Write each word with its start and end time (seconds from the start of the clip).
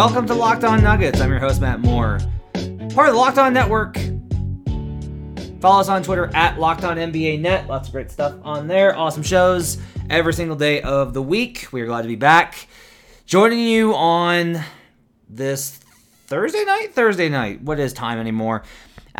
Welcome 0.00 0.24
to 0.28 0.34
Locked 0.34 0.64
On 0.64 0.82
Nuggets. 0.82 1.20
I'm 1.20 1.28
your 1.28 1.40
host, 1.40 1.60
Matt 1.60 1.80
Moore. 1.80 2.20
Part 2.54 3.08
of 3.10 3.12
the 3.12 3.18
Locked 3.18 3.36
On 3.36 3.52
Network. 3.52 3.98
Follow 5.60 5.78
us 5.78 5.90
on 5.90 6.02
Twitter 6.02 6.30
at 6.34 6.58
Locked 6.58 6.84
On 6.84 6.96
NBA 6.96 7.38
Net. 7.38 7.66
Lots 7.66 7.88
of 7.88 7.92
great 7.92 8.10
stuff 8.10 8.34
on 8.42 8.66
there. 8.66 8.96
Awesome 8.96 9.22
shows 9.22 9.76
every 10.08 10.32
single 10.32 10.56
day 10.56 10.80
of 10.80 11.12
the 11.12 11.20
week. 11.20 11.68
We 11.70 11.82
are 11.82 11.86
glad 11.86 12.00
to 12.00 12.08
be 12.08 12.16
back. 12.16 12.66
Joining 13.26 13.58
you 13.58 13.94
on 13.94 14.62
this 15.28 15.78
Thursday 16.28 16.64
night? 16.64 16.94
Thursday 16.94 17.28
night. 17.28 17.60
What 17.60 17.78
is 17.78 17.92
time 17.92 18.18
anymore? 18.18 18.62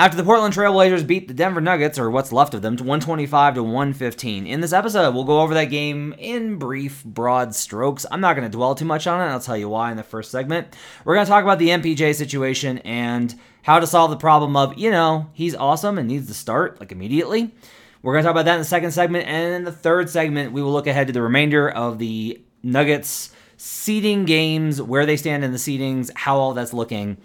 After 0.00 0.16
the 0.16 0.24
Portland 0.24 0.54
Trailblazers 0.54 1.06
beat 1.06 1.28
the 1.28 1.34
Denver 1.34 1.60
Nuggets, 1.60 1.98
or 1.98 2.10
what's 2.10 2.32
left 2.32 2.54
of 2.54 2.62
them, 2.62 2.74
to 2.78 2.82
125 2.82 3.56
to 3.56 3.62
115. 3.62 4.46
In 4.46 4.62
this 4.62 4.72
episode, 4.72 5.14
we'll 5.14 5.24
go 5.24 5.42
over 5.42 5.52
that 5.52 5.66
game 5.66 6.14
in 6.16 6.56
brief, 6.56 7.04
broad 7.04 7.54
strokes. 7.54 8.06
I'm 8.10 8.22
not 8.22 8.34
going 8.34 8.50
to 8.50 8.56
dwell 8.56 8.74
too 8.74 8.86
much 8.86 9.06
on 9.06 9.20
it. 9.20 9.30
I'll 9.30 9.40
tell 9.40 9.58
you 9.58 9.68
why 9.68 9.90
in 9.90 9.98
the 9.98 10.02
first 10.02 10.30
segment. 10.30 10.74
We're 11.04 11.16
going 11.16 11.26
to 11.26 11.30
talk 11.30 11.44
about 11.44 11.58
the 11.58 11.68
MPJ 11.68 12.14
situation 12.14 12.78
and 12.78 13.38
how 13.60 13.78
to 13.78 13.86
solve 13.86 14.10
the 14.10 14.16
problem 14.16 14.56
of, 14.56 14.78
you 14.78 14.90
know, 14.90 15.28
he's 15.34 15.54
awesome 15.54 15.98
and 15.98 16.08
needs 16.08 16.28
to 16.28 16.34
start 16.34 16.80
like 16.80 16.92
immediately. 16.92 17.54
We're 18.00 18.14
going 18.14 18.22
to 18.22 18.26
talk 18.26 18.34
about 18.34 18.46
that 18.46 18.54
in 18.54 18.60
the 18.60 18.64
second 18.64 18.92
segment. 18.92 19.28
And 19.28 19.54
in 19.54 19.64
the 19.64 19.70
third 19.70 20.08
segment, 20.08 20.52
we 20.52 20.62
will 20.62 20.72
look 20.72 20.86
ahead 20.86 21.08
to 21.08 21.12
the 21.12 21.20
remainder 21.20 21.68
of 21.68 21.98
the 21.98 22.40
Nuggets 22.62 23.34
seeding 23.58 24.24
games, 24.24 24.80
where 24.80 25.04
they 25.04 25.18
stand 25.18 25.44
in 25.44 25.52
the 25.52 25.58
seedings, 25.58 26.10
how 26.14 26.38
all 26.38 26.54
that's 26.54 26.72
looking. 26.72 27.18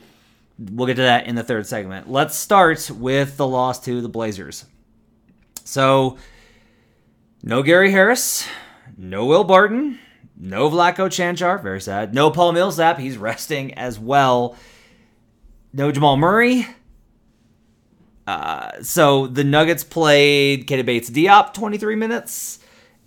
We'll 0.58 0.88
get 0.88 0.95
to 0.95 1.02
that 1.02 1.27
in 1.27 1.36
the 1.36 1.44
third 1.44 1.68
segment. 1.68 2.09
Let's 2.09 2.36
start 2.36 2.89
with 2.89 3.38
the 3.38 3.48
loss 3.48 3.80
to 3.81 4.02
the 4.02 4.09
Blazers. 4.09 4.66
So, 5.66 6.17
no 7.44 7.62
Gary 7.62 7.92
Harris, 7.92 8.47
no 8.97 9.25
Will 9.25 9.44
Barton, 9.44 10.00
no 10.38 10.70
Vlatko 10.70 11.08
Cancar, 11.08 11.62
very 11.62 11.81
sad. 11.81 12.14
No 12.14 12.31
Paul 12.31 12.53
Millsap, 12.53 13.00
he's 13.00 13.17
resting 13.17 13.73
as 13.73 14.00
well. 14.00 14.56
No 15.73 15.92
Jamal 15.92 16.17
Murray. 16.17 16.67
Uh, 18.25 18.81
so 18.81 19.28
the 19.28 19.44
Nuggets 19.44 19.84
played 19.84 20.67
Keita 20.67 20.86
Bates 20.86 21.09
Diop 21.09 21.53
23 21.53 21.95
minutes 21.95 22.59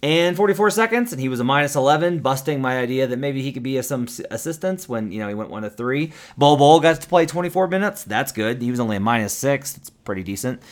and 0.02 0.36
44 0.36 0.70
seconds, 0.70 1.12
and 1.12 1.20
he 1.20 1.28
was 1.28 1.40
a 1.40 1.44
minus 1.44 1.74
11, 1.74 2.20
busting 2.20 2.60
my 2.60 2.78
idea 2.78 3.06
that 3.06 3.18
maybe 3.18 3.42
he 3.42 3.52
could 3.52 3.62
be 3.62 3.78
of 3.78 3.84
some 3.84 4.06
assistance 4.30 4.88
when 4.88 5.10
you 5.10 5.18
know 5.18 5.28
he 5.28 5.34
went 5.34 5.50
one 5.50 5.62
to 5.62 5.70
three. 5.70 6.12
Bol 6.36 6.56
Bol 6.56 6.80
got 6.80 7.00
to 7.00 7.08
play 7.08 7.26
24 7.26 7.68
minutes. 7.68 8.04
That's 8.04 8.32
good. 8.32 8.62
He 8.62 8.70
was 8.70 8.80
only 8.80 8.96
a 8.96 9.00
minus 9.00 9.32
six. 9.32 9.72
That's 9.72 9.90
pretty 9.90 10.22
decent. 10.22 10.62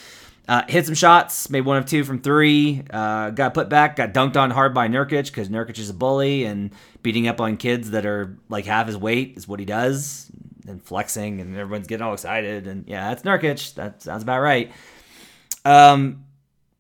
Uh, 0.49 0.63
hit 0.69 0.87
some 0.87 0.95
shots, 0.95 1.51
made 1.51 1.63
one 1.63 1.77
of 1.77 1.87
two 1.87 2.05
from 2.05 2.21
three. 2.21 2.85
Uh, 2.91 3.31
got 3.31 3.53
put 3.53 3.69
back, 3.69 3.97
got 3.97 4.13
dunked 4.13 4.37
on 4.37 4.53
hard 4.53 4.73
by 4.73 4.87
Nurkic 4.87 5.27
because 5.27 5.49
Nurkic 5.49 5.79
is 5.79 5.91
a 5.91 5.95
bully 5.95 6.45
and 6.45 6.71
beating 7.03 7.27
up 7.27 7.41
on 7.41 7.57
kids 7.57 7.91
that 7.91 8.07
are 8.07 8.39
like 8.49 8.65
half 8.65 8.87
his 8.87 8.97
weight 8.97 9.37
is 9.37 9.49
what 9.49 9.59
he 9.59 9.67
does, 9.67 10.31
and 10.69 10.81
flexing, 10.81 11.41
and 11.41 11.57
everyone's 11.57 11.89
getting 11.89 12.07
all 12.07 12.13
excited. 12.13 12.69
And 12.69 12.87
yeah, 12.87 13.09
that's 13.09 13.25
Nurkic. 13.25 13.75
That 13.75 14.03
sounds 14.03 14.23
about 14.23 14.41
right. 14.41 14.71
Um, 15.65 16.27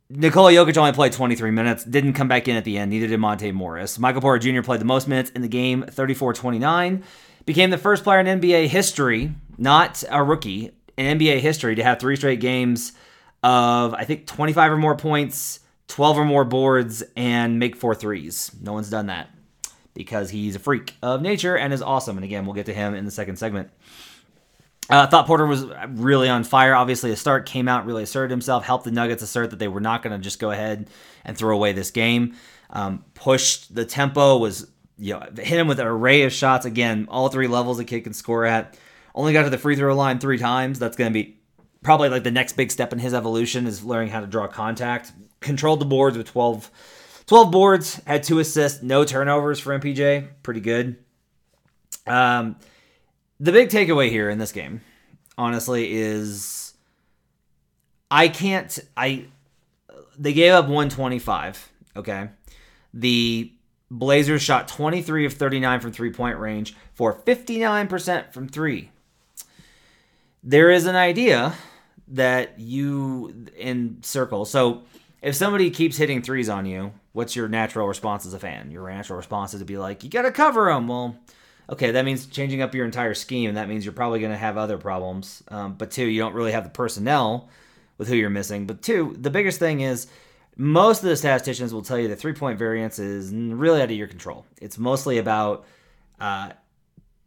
Nikola 0.08 0.52
Jokic 0.52 0.76
only 0.76 0.92
played 0.92 1.12
23 1.12 1.50
minutes, 1.50 1.84
didn't 1.84 2.12
come 2.12 2.28
back 2.28 2.46
in 2.46 2.54
at 2.54 2.64
the 2.64 2.78
end, 2.78 2.90
neither 2.92 3.08
did 3.08 3.18
Monte 3.18 3.50
Morris. 3.50 3.98
Michael 3.98 4.20
Porter 4.20 4.38
Jr. 4.38 4.62
played 4.62 4.80
the 4.80 4.84
most 4.84 5.08
minutes 5.08 5.30
in 5.30 5.42
the 5.42 5.48
game, 5.48 5.82
34 5.82 6.32
29. 6.32 7.02
Became 7.44 7.70
the 7.70 7.78
first 7.78 8.04
player 8.04 8.20
in 8.20 8.40
NBA 8.40 8.68
history, 8.68 9.32
not 9.58 10.04
a 10.08 10.22
rookie, 10.22 10.70
in 10.96 11.18
NBA 11.18 11.40
history 11.40 11.74
to 11.74 11.82
have 11.82 11.98
three 11.98 12.16
straight 12.16 12.40
games 12.40 12.92
of, 13.42 13.94
I 13.94 14.04
think, 14.04 14.26
25 14.26 14.72
or 14.72 14.76
more 14.76 14.96
points, 14.96 15.60
12 15.88 16.18
or 16.18 16.24
more 16.24 16.44
boards, 16.44 17.02
and 17.16 17.58
make 17.58 17.76
four 17.76 17.94
threes. 17.94 18.52
No 18.60 18.72
one's 18.72 18.90
done 18.90 19.06
that 19.06 19.30
because 19.94 20.30
he's 20.30 20.54
a 20.54 20.58
freak 20.60 20.94
of 21.02 21.20
nature 21.20 21.56
and 21.56 21.72
is 21.72 21.82
awesome. 21.82 22.16
And 22.16 22.24
again, 22.24 22.46
we'll 22.46 22.54
get 22.54 22.66
to 22.66 22.74
him 22.74 22.94
in 22.94 23.04
the 23.04 23.10
second 23.10 23.36
segment. 23.36 23.70
I 24.88 24.98
uh, 24.98 25.06
thought 25.08 25.26
Porter 25.26 25.46
was 25.46 25.66
really 25.88 26.28
on 26.28 26.44
fire. 26.44 26.74
Obviously, 26.74 27.10
a 27.10 27.16
start 27.16 27.46
came 27.46 27.66
out, 27.66 27.86
really 27.86 28.04
asserted 28.04 28.30
himself, 28.30 28.64
helped 28.64 28.84
the 28.84 28.92
Nuggets 28.92 29.22
assert 29.22 29.50
that 29.50 29.58
they 29.58 29.66
were 29.66 29.80
not 29.80 30.02
going 30.02 30.16
to 30.16 30.22
just 30.22 30.38
go 30.38 30.52
ahead 30.52 30.88
and 31.24 31.36
throw 31.36 31.54
away 31.54 31.72
this 31.72 31.90
game. 31.90 32.36
Um, 32.70 33.04
pushed 33.14 33.74
the 33.74 33.84
tempo, 33.84 34.38
was 34.38 34.70
you 34.98 35.14
know 35.14 35.20
hit 35.36 35.58
him 35.58 35.66
with 35.66 35.80
an 35.80 35.86
array 35.86 36.22
of 36.22 36.32
shots. 36.32 36.66
Again, 36.66 37.06
all 37.10 37.28
three 37.28 37.48
levels 37.48 37.80
a 37.80 37.84
kid 37.84 38.02
can 38.02 38.12
score 38.12 38.44
at. 38.44 38.78
Only 39.14 39.32
got 39.32 39.42
to 39.42 39.50
the 39.50 39.58
free 39.58 39.74
throw 39.76 39.94
line 39.94 40.20
three 40.20 40.38
times. 40.38 40.78
That's 40.78 40.96
going 40.96 41.12
to 41.12 41.14
be 41.14 41.38
probably 41.82 42.08
like 42.08 42.22
the 42.22 42.30
next 42.30 42.52
big 42.52 42.70
step 42.70 42.92
in 42.92 42.98
his 42.98 43.14
evolution 43.14 43.66
is 43.66 43.84
learning 43.84 44.10
how 44.10 44.20
to 44.20 44.26
draw 44.26 44.46
contact. 44.46 45.12
Controlled 45.40 45.80
the 45.80 45.84
boards 45.84 46.16
with 46.16 46.26
12, 46.26 46.70
12 47.26 47.50
boards, 47.50 48.00
had 48.06 48.22
two 48.22 48.38
assists, 48.40 48.82
no 48.82 49.04
turnovers 49.04 49.58
for 49.58 49.78
MPJ. 49.78 50.28
Pretty 50.42 50.60
good. 50.60 50.96
Um, 52.06 52.56
the 53.40 53.52
big 53.52 53.68
takeaway 53.68 54.10
here 54.10 54.30
in 54.30 54.38
this 54.38 54.52
game, 54.52 54.80
honestly, 55.36 55.92
is 55.92 56.74
I 58.10 58.28
can't. 58.28 58.78
I 58.96 59.26
they 60.18 60.32
gave 60.32 60.52
up 60.52 60.64
125. 60.64 61.72
Okay, 61.96 62.28
the 62.92 63.52
Blazers 63.90 64.42
shot 64.42 64.68
23 64.68 65.26
of 65.26 65.34
39 65.34 65.80
from 65.80 65.92
three 65.92 66.12
point 66.12 66.38
range 66.38 66.74
for 66.94 67.14
59% 67.14 68.32
from 68.32 68.48
three. 68.48 68.90
There 70.42 70.70
is 70.70 70.86
an 70.86 70.96
idea 70.96 71.54
that 72.08 72.58
you 72.58 73.46
in 73.56 73.98
circle. 74.02 74.44
So 74.44 74.82
if 75.22 75.34
somebody 75.34 75.70
keeps 75.70 75.96
hitting 75.96 76.22
threes 76.22 76.48
on 76.48 76.66
you, 76.66 76.92
what's 77.12 77.34
your 77.34 77.48
natural 77.48 77.88
response 77.88 78.26
as 78.26 78.34
a 78.34 78.38
fan? 78.38 78.70
Your 78.70 78.88
natural 78.88 79.16
response 79.16 79.54
is 79.54 79.60
to 79.60 79.66
be 79.66 79.76
like, 79.76 80.04
you 80.04 80.10
got 80.10 80.22
to 80.22 80.30
cover 80.30 80.66
them. 80.66 80.88
Well, 80.88 81.16
okay, 81.70 81.90
that 81.92 82.04
means 82.04 82.26
changing 82.26 82.62
up 82.62 82.74
your 82.74 82.84
entire 82.84 83.14
scheme. 83.14 83.54
That 83.54 83.68
means 83.68 83.84
you're 83.84 83.92
probably 83.92 84.20
going 84.20 84.32
to 84.32 84.38
have 84.38 84.56
other 84.56 84.78
problems. 84.78 85.42
Um, 85.48 85.74
but 85.74 85.90
two, 85.90 86.04
you 86.04 86.20
don't 86.20 86.34
really 86.34 86.52
have 86.52 86.64
the 86.64 86.70
personnel 86.70 87.48
with 87.98 88.08
who 88.08 88.16
you're 88.16 88.30
missing. 88.30 88.66
But 88.66 88.82
two, 88.82 89.16
the 89.18 89.30
biggest 89.30 89.58
thing 89.58 89.80
is 89.80 90.06
most 90.56 91.02
of 91.02 91.08
the 91.08 91.16
statisticians 91.16 91.72
will 91.74 91.82
tell 91.82 91.98
you 91.98 92.08
the 92.08 92.16
three 92.16 92.32
point 92.32 92.58
variance 92.58 92.98
is 92.98 93.32
really 93.32 93.82
out 93.82 93.90
of 93.90 93.96
your 93.96 94.06
control. 94.06 94.46
It's 94.60 94.78
mostly 94.78 95.18
about 95.18 95.66
uh, 96.20 96.50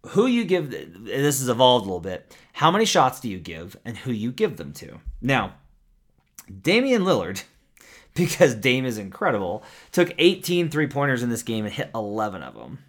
who 0.07 0.25
you 0.25 0.45
give. 0.45 0.71
This 0.71 1.39
has 1.39 1.49
evolved 1.49 1.83
a 1.83 1.87
little 1.87 1.99
bit. 1.99 2.35
How 2.53 2.71
many 2.71 2.85
shots 2.85 3.19
do 3.19 3.29
you 3.29 3.39
give 3.39 3.77
and 3.85 3.97
who 3.97 4.11
you 4.11 4.31
give 4.31 4.57
them 4.57 4.73
to? 4.73 4.99
Now, 5.21 5.55
Damian 6.61 7.03
Lillard. 7.03 7.43
Because 8.15 8.55
Dame 8.55 8.85
is 8.85 8.97
incredible, 8.97 9.63
took 9.93 10.11
18 10.17 10.69
three 10.69 10.87
pointers 10.87 11.23
in 11.23 11.29
this 11.29 11.43
game 11.43 11.63
and 11.63 11.73
hit 11.73 11.91
11 11.93 12.41
of 12.41 12.55
them 12.55 12.79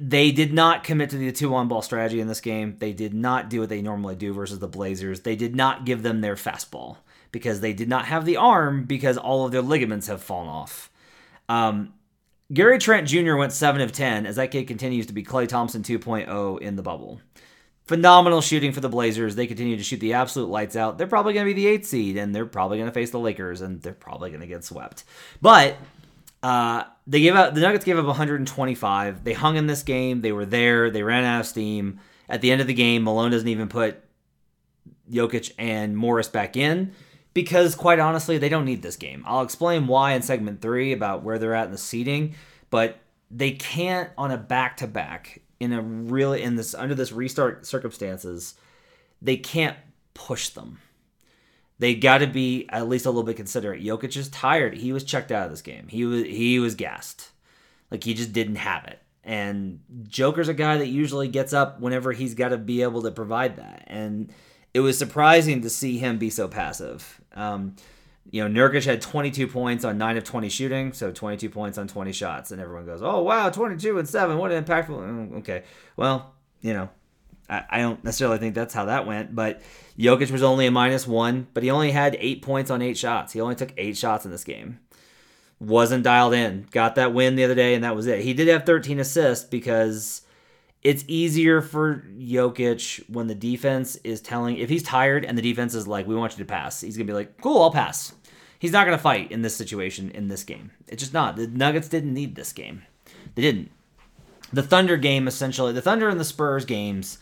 they 0.00 0.32
did 0.32 0.52
not 0.52 0.84
commit 0.84 1.10
to 1.10 1.16
the 1.16 1.32
two 1.32 1.54
on 1.54 1.68
ball 1.68 1.82
strategy 1.82 2.20
in 2.20 2.28
this 2.28 2.40
game. 2.40 2.76
They 2.78 2.92
did 2.92 3.14
not 3.14 3.48
do 3.48 3.60
what 3.60 3.68
they 3.68 3.82
normally 3.82 4.16
do 4.16 4.32
versus 4.32 4.58
the 4.58 4.68
Blazers. 4.68 5.20
They 5.20 5.36
did 5.36 5.54
not 5.54 5.84
give 5.84 6.02
them 6.02 6.20
their 6.20 6.34
fastball 6.34 6.98
because 7.32 7.60
they 7.60 7.72
did 7.72 7.88
not 7.88 8.06
have 8.06 8.24
the 8.24 8.36
arm 8.36 8.84
because 8.84 9.16
all 9.16 9.46
of 9.46 9.52
their 9.52 9.62
ligaments 9.62 10.08
have 10.08 10.22
fallen 10.22 10.48
off. 10.48 10.90
Um, 11.48 11.94
Gary 12.52 12.78
Trent 12.78 13.06
Jr. 13.06 13.36
went 13.36 13.52
7 13.52 13.80
of 13.80 13.92
10 13.92 14.26
as 14.26 14.36
that 14.36 14.50
kid 14.50 14.66
continues 14.66 15.06
to 15.06 15.12
be 15.12 15.22
Klay 15.22 15.46
Thompson 15.46 15.82
2.0 15.82 16.60
in 16.60 16.76
the 16.76 16.82
bubble. 16.82 17.20
Phenomenal 17.84 18.40
shooting 18.40 18.72
for 18.72 18.80
the 18.80 18.88
Blazers. 18.88 19.34
They 19.34 19.46
continue 19.46 19.76
to 19.76 19.82
shoot 19.82 20.00
the 20.00 20.14
absolute 20.14 20.48
lights 20.48 20.76
out. 20.76 20.96
They're 20.96 21.06
probably 21.06 21.32
going 21.32 21.46
to 21.46 21.54
be 21.54 21.60
the 21.60 21.68
eighth 21.68 21.86
seed, 21.86 22.16
and 22.16 22.32
they're 22.32 22.46
probably 22.46 22.78
going 22.78 22.88
to 22.88 22.94
face 22.94 23.10
the 23.10 23.18
Lakers, 23.18 23.62
and 23.62 23.82
they're 23.82 23.92
probably 23.92 24.30
going 24.30 24.42
to 24.42 24.46
get 24.46 24.62
swept. 24.62 25.02
But 25.42 25.76
uh, 26.42 26.84
they 27.10 27.20
gave 27.20 27.34
up 27.34 27.54
the 27.54 27.60
Nuggets 27.60 27.84
gave 27.84 27.98
up 27.98 28.06
125. 28.06 29.24
They 29.24 29.32
hung 29.32 29.56
in 29.56 29.66
this 29.66 29.82
game. 29.82 30.20
They 30.20 30.30
were 30.30 30.46
there. 30.46 30.90
They 30.90 31.02
ran 31.02 31.24
out 31.24 31.40
of 31.40 31.46
steam. 31.46 31.98
At 32.28 32.40
the 32.40 32.52
end 32.52 32.60
of 32.60 32.68
the 32.68 32.74
game, 32.74 33.02
Malone 33.02 33.32
doesn't 33.32 33.48
even 33.48 33.68
put 33.68 34.00
Jokic 35.10 35.50
and 35.58 35.96
Morris 35.96 36.28
back 36.28 36.56
in 36.56 36.92
because, 37.34 37.74
quite 37.74 37.98
honestly, 37.98 38.38
they 38.38 38.48
don't 38.48 38.64
need 38.64 38.82
this 38.82 38.94
game. 38.94 39.24
I'll 39.26 39.42
explain 39.42 39.88
why 39.88 40.12
in 40.12 40.22
segment 40.22 40.62
three 40.62 40.92
about 40.92 41.24
where 41.24 41.36
they're 41.36 41.54
at 41.54 41.66
in 41.66 41.72
the 41.72 41.78
seeding, 41.78 42.36
but 42.70 43.00
they 43.28 43.50
can't 43.50 44.10
on 44.16 44.30
a 44.30 44.38
back 44.38 44.76
to 44.76 44.86
back 44.86 45.42
in 45.58 45.72
a 45.72 45.82
really 45.82 46.42
in 46.42 46.54
this 46.54 46.76
under 46.76 46.94
this 46.94 47.10
restart 47.10 47.66
circumstances. 47.66 48.54
They 49.20 49.36
can't 49.36 49.76
push 50.14 50.50
them 50.50 50.78
they 51.80 51.94
got 51.94 52.18
to 52.18 52.26
be 52.26 52.68
at 52.68 52.88
least 52.88 53.06
a 53.06 53.10
little 53.10 53.24
bit 53.24 53.36
considerate. 53.36 53.82
Jokic 53.82 54.14
is 54.16 54.28
tired. 54.28 54.76
He 54.76 54.92
was 54.92 55.02
checked 55.02 55.32
out 55.32 55.46
of 55.46 55.50
this 55.50 55.62
game. 55.62 55.88
He 55.88 56.04
was 56.04 56.24
he 56.24 56.60
was 56.60 56.74
gassed. 56.74 57.30
Like 57.90 58.04
he 58.04 58.14
just 58.14 58.32
didn't 58.32 58.56
have 58.56 58.84
it. 58.84 59.00
And 59.24 59.80
Joker's 60.06 60.48
a 60.48 60.54
guy 60.54 60.76
that 60.76 60.88
usually 60.88 61.28
gets 61.28 61.52
up 61.52 61.80
whenever 61.80 62.12
he's 62.12 62.34
got 62.34 62.50
to 62.50 62.58
be 62.58 62.82
able 62.82 63.02
to 63.02 63.10
provide 63.10 63.56
that. 63.56 63.84
And 63.86 64.30
it 64.74 64.80
was 64.80 64.98
surprising 64.98 65.62
to 65.62 65.70
see 65.70 65.98
him 65.98 66.18
be 66.18 66.30
so 66.30 66.48
passive. 66.48 67.20
Um, 67.34 67.76
you 68.30 68.46
know, 68.46 68.68
Nurkic 68.68 68.84
had 68.84 69.00
22 69.00 69.46
points 69.48 69.84
on 69.84 69.98
9 69.98 70.18
of 70.18 70.24
20 70.24 70.48
shooting, 70.48 70.92
so 70.92 71.10
22 71.10 71.50
points 71.50 71.78
on 71.78 71.88
20 71.88 72.12
shots. 72.12 72.50
And 72.50 72.60
everyone 72.60 72.86
goes, 72.86 73.02
oh, 73.02 73.22
wow, 73.22 73.50
22 73.50 73.98
and 73.98 74.08
7. 74.08 74.38
What 74.38 74.52
an 74.52 74.64
impactful. 74.64 74.88
Mm, 74.88 75.38
okay. 75.38 75.64
Well, 75.96 76.34
you 76.60 76.72
know, 76.72 76.90
I, 77.50 77.80
don't 77.80 78.02
necessarily 78.04 78.38
think 78.38 78.54
that's 78.54 78.74
how 78.74 78.84
that 78.84 79.06
went, 79.06 79.34
but 79.34 79.60
Jokic 79.98 80.30
was 80.30 80.42
only 80.42 80.66
a 80.66 80.70
minus 80.70 81.06
one, 81.06 81.48
but 81.52 81.64
he 81.64 81.70
only 81.70 81.90
had 81.90 82.16
eight 82.20 82.42
points 82.42 82.70
on 82.70 82.80
eight 82.80 82.96
shots. 82.96 83.32
He 83.32 83.40
only 83.40 83.56
took 83.56 83.72
eight 83.76 83.96
shots 83.96 84.24
in 84.24 84.30
this 84.30 84.44
game. 84.44 84.78
Wasn't 85.58 86.04
dialed 86.04 86.32
in. 86.32 86.68
Got 86.70 86.94
that 86.94 87.12
win 87.12 87.34
the 87.34 87.44
other 87.44 87.56
day, 87.56 87.74
and 87.74 87.82
that 87.82 87.96
was 87.96 88.06
it. 88.06 88.20
He 88.20 88.34
did 88.34 88.46
have 88.48 88.64
13 88.64 89.00
assists 89.00 89.44
because 89.44 90.22
it's 90.82 91.04
easier 91.08 91.60
for 91.60 92.04
Jokic 92.16 93.10
when 93.10 93.26
the 93.26 93.34
defense 93.34 93.96
is 93.96 94.20
telling 94.20 94.56
if 94.56 94.70
he's 94.70 94.82
tired 94.82 95.24
and 95.24 95.36
the 95.36 95.42
defense 95.42 95.74
is 95.74 95.86
like, 95.86 96.06
"We 96.06 96.14
want 96.14 96.32
you 96.32 96.38
to 96.38 96.48
pass." 96.48 96.80
He's 96.80 96.96
gonna 96.96 97.06
be 97.06 97.12
like, 97.12 97.40
"Cool, 97.40 97.60
I'll 97.60 97.72
pass." 97.72 98.14
He's 98.58 98.72
not 98.72 98.86
gonna 98.86 98.96
fight 98.96 99.30
in 99.30 99.42
this 99.42 99.56
situation 99.56 100.10
in 100.10 100.28
this 100.28 100.44
game. 100.44 100.70
It's 100.86 101.02
just 101.02 101.12
not. 101.12 101.36
The 101.36 101.46
Nuggets 101.46 101.88
didn't 101.88 102.14
need 102.14 102.34
this 102.34 102.52
game. 102.52 102.82
They 103.34 103.42
didn't. 103.42 103.70
The 104.52 104.62
Thunder 104.62 104.96
game 104.96 105.28
essentially, 105.28 105.72
the 105.72 105.82
Thunder 105.82 106.08
and 106.08 106.18
the 106.18 106.24
Spurs 106.24 106.64
games 106.64 107.18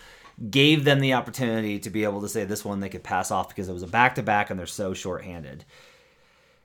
gave 0.51 0.85
them 0.85 1.01
the 1.01 1.15
opportunity 1.15 1.79
to 1.81 1.91
be 1.91 2.05
able 2.05 2.21
to 2.21 2.29
say 2.29 2.45
this 2.45 2.65
one 2.65 2.81
they 2.81 2.89
could 2.89 3.03
pass 3.03 3.31
off 3.31 3.49
because 3.49 3.69
it 3.69 3.73
was 3.73 3.83
a 3.83 3.89
back 3.89 4.15
to 4.15 4.23
back 4.23 4.51
and 4.51 4.59
they're 4.59 4.67
so 4.67 4.95
short-handed. 4.95 5.65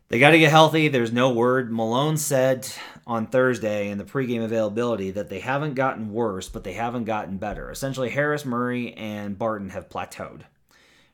They 0.09 0.19
got 0.19 0.31
to 0.31 0.39
get 0.39 0.51
healthy. 0.51 0.89
There's 0.89 1.11
no 1.11 1.31
word. 1.31 1.71
Malone 1.71 2.17
said 2.17 2.69
on 3.07 3.25
Thursday 3.25 3.89
in 3.89 3.97
the 3.97 4.03
pregame 4.03 4.43
availability 4.43 5.09
that 5.11 5.29
they 5.29 5.39
haven't 5.39 5.73
gotten 5.73 6.13
worse, 6.13 6.49
but 6.49 6.63
they 6.63 6.73
haven't 6.73 7.05
gotten 7.05 7.37
better. 7.37 7.71
Essentially, 7.71 8.11
Harris, 8.11 8.45
Murray, 8.45 8.93
and 8.93 9.39
Barton 9.39 9.69
have 9.69 9.89
plateaued, 9.89 10.41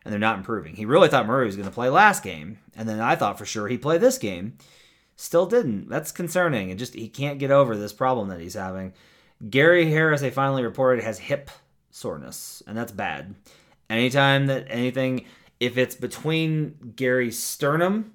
and 0.04 0.12
they're 0.12 0.20
not 0.20 0.38
improving. 0.38 0.76
He 0.76 0.86
really 0.86 1.08
thought 1.08 1.28
Murray 1.28 1.46
was 1.46 1.56
going 1.56 1.70
to 1.70 1.74
play 1.74 1.90
last 1.90 2.24
game, 2.24 2.58
and 2.76 2.90
then 2.90 3.00
I 3.00 3.16
thought 3.16 3.38
for 3.38 3.46
sure 3.46 3.70
he'd 3.70 3.82
play 3.82 3.98
this 3.98 4.18
game. 4.18 4.58
Still 5.16 5.46
didn't. 5.46 5.88
That's 5.88 6.12
concerning, 6.12 6.70
and 6.70 6.80
just 6.80 6.94
he 6.94 7.08
can't 7.08 7.40
get 7.40 7.52
over 7.52 7.78
this 7.78 7.94
problem 7.94 8.28
that 8.30 8.42
he's 8.42 8.56
having. 8.56 8.94
Gary 9.50 9.90
Harris, 9.90 10.20
they 10.20 10.32
finally 10.32 10.64
reported, 10.64 11.06
has 11.06 11.20
hip 11.20 11.50
soreness, 11.92 12.64
and 12.68 12.78
that's 12.78 12.92
bad. 12.92 13.36
Anytime 13.90 14.48
that 14.48 14.68
anything, 14.70 15.26
if 15.60 15.78
it's 15.78 15.96
between 15.96 16.94
Gary's 16.96 17.40
sternum 17.40 18.14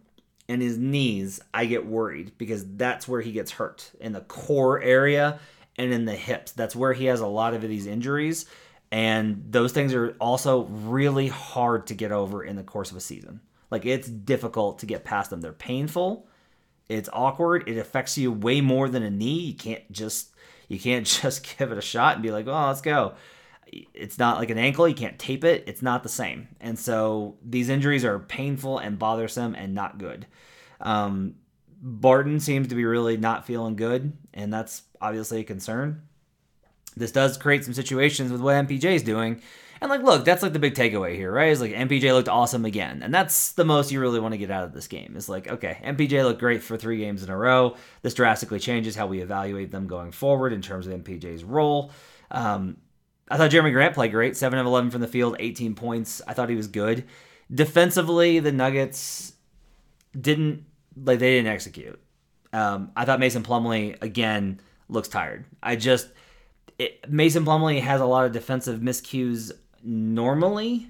and 0.48 0.62
his 0.62 0.78
knees, 0.78 1.40
I 1.52 1.66
get 1.66 1.86
worried 1.86 2.32
because 2.38 2.64
that's 2.76 3.08
where 3.08 3.20
he 3.20 3.32
gets 3.32 3.52
hurt 3.52 3.90
in 4.00 4.12
the 4.12 4.20
core 4.20 4.80
area 4.80 5.40
and 5.76 5.92
in 5.92 6.04
the 6.04 6.14
hips. 6.14 6.52
That's 6.52 6.76
where 6.76 6.92
he 6.92 7.06
has 7.06 7.20
a 7.20 7.26
lot 7.26 7.54
of 7.54 7.62
these 7.62 7.86
injuries. 7.86 8.46
And 8.92 9.44
those 9.50 9.72
things 9.72 9.92
are 9.94 10.14
also 10.20 10.64
really 10.64 11.28
hard 11.28 11.88
to 11.88 11.94
get 11.94 12.12
over 12.12 12.44
in 12.44 12.56
the 12.56 12.62
course 12.62 12.90
of 12.90 12.96
a 12.96 13.00
season. 13.00 13.40
Like 13.70 13.86
it's 13.86 14.08
difficult 14.08 14.78
to 14.80 14.86
get 14.86 15.04
past 15.04 15.30
them. 15.30 15.40
They're 15.40 15.52
painful. 15.52 16.28
It's 16.88 17.08
awkward. 17.12 17.68
It 17.68 17.78
affects 17.78 18.16
you 18.16 18.30
way 18.30 18.60
more 18.60 18.88
than 18.88 19.02
a 19.02 19.10
knee. 19.10 19.40
You 19.40 19.54
can't 19.54 19.90
just 19.90 20.30
you 20.68 20.78
can't 20.78 21.06
just 21.22 21.58
give 21.58 21.72
it 21.72 21.78
a 21.78 21.82
shot 21.82 22.14
and 22.14 22.22
be 22.22 22.30
like, 22.30 22.46
"Oh, 22.46 22.66
let's 22.68 22.82
go." 22.82 23.14
It's 23.66 24.18
not 24.18 24.38
like 24.38 24.50
an 24.50 24.58
ankle. 24.58 24.88
You 24.88 24.94
can't 24.94 25.18
tape 25.18 25.44
it. 25.44 25.64
It's 25.66 25.82
not 25.82 26.02
the 26.02 26.08
same. 26.08 26.48
And 26.60 26.78
so 26.78 27.36
these 27.44 27.68
injuries 27.68 28.04
are 28.04 28.18
painful 28.18 28.78
and 28.78 28.98
bothersome 28.98 29.54
and 29.54 29.74
not 29.74 29.98
good. 29.98 30.26
Um, 30.80 31.36
Barton 31.80 32.40
seems 32.40 32.68
to 32.68 32.74
be 32.74 32.84
really 32.84 33.16
not 33.16 33.46
feeling 33.46 33.76
good, 33.76 34.16
and 34.32 34.52
that's 34.52 34.82
obviously 35.00 35.40
a 35.40 35.44
concern. 35.44 36.02
This 36.96 37.12
does 37.12 37.36
create 37.36 37.64
some 37.64 37.74
situations 37.74 38.32
with 38.32 38.40
what 38.40 38.54
MPJ 38.66 38.84
is 38.94 39.02
doing. 39.02 39.42
And 39.80 39.90
like, 39.90 40.02
look, 40.02 40.24
that's 40.24 40.42
like 40.42 40.54
the 40.54 40.58
big 40.58 40.74
takeaway 40.74 41.14
here, 41.14 41.30
right? 41.30 41.50
Is 41.50 41.60
like 41.60 41.72
MPJ 41.72 42.12
looked 42.12 42.28
awesome 42.28 42.64
again, 42.64 43.02
and 43.02 43.12
that's 43.12 43.52
the 43.52 43.66
most 43.66 43.92
you 43.92 44.00
really 44.00 44.18
want 44.18 44.32
to 44.32 44.38
get 44.38 44.50
out 44.50 44.64
of 44.64 44.72
this 44.72 44.86
game. 44.86 45.14
Is 45.14 45.28
like, 45.28 45.46
okay, 45.46 45.78
MPJ 45.84 46.24
looked 46.24 46.40
great 46.40 46.62
for 46.62 46.78
three 46.78 46.96
games 46.96 47.22
in 47.22 47.28
a 47.28 47.36
row. 47.36 47.76
This 48.00 48.14
drastically 48.14 48.60
changes 48.60 48.96
how 48.96 49.06
we 49.06 49.20
evaluate 49.20 49.70
them 49.70 49.86
going 49.86 50.12
forward 50.12 50.54
in 50.54 50.62
terms 50.62 50.86
of 50.86 50.94
MPJ's 50.94 51.44
role. 51.44 51.90
Um, 52.30 52.78
I 53.28 53.36
thought 53.36 53.50
Jerami 53.50 53.72
Grant 53.72 53.94
played 53.94 54.12
great, 54.12 54.36
seven 54.36 54.58
of 54.58 54.66
eleven 54.66 54.90
from 54.90 55.00
the 55.00 55.08
field, 55.08 55.36
eighteen 55.38 55.74
points. 55.74 56.20
I 56.26 56.34
thought 56.34 56.50
he 56.50 56.56
was 56.56 56.66
good. 56.66 57.04
Defensively, 57.52 58.40
the 58.40 58.52
Nuggets 58.52 59.32
didn't 60.18 60.64
like 60.96 61.18
they 61.18 61.36
didn't 61.36 61.52
execute. 61.52 62.00
Um, 62.52 62.92
I 62.96 63.04
thought 63.04 63.20
Mason 63.20 63.42
Plumlee 63.42 64.00
again 64.02 64.60
looks 64.88 65.08
tired. 65.08 65.44
I 65.62 65.76
just 65.76 66.08
it, 66.78 67.08
Mason 67.10 67.44
Plumlee 67.44 67.80
has 67.80 68.00
a 68.00 68.06
lot 68.06 68.26
of 68.26 68.32
defensive 68.32 68.80
miscues 68.80 69.52
normally 69.82 70.88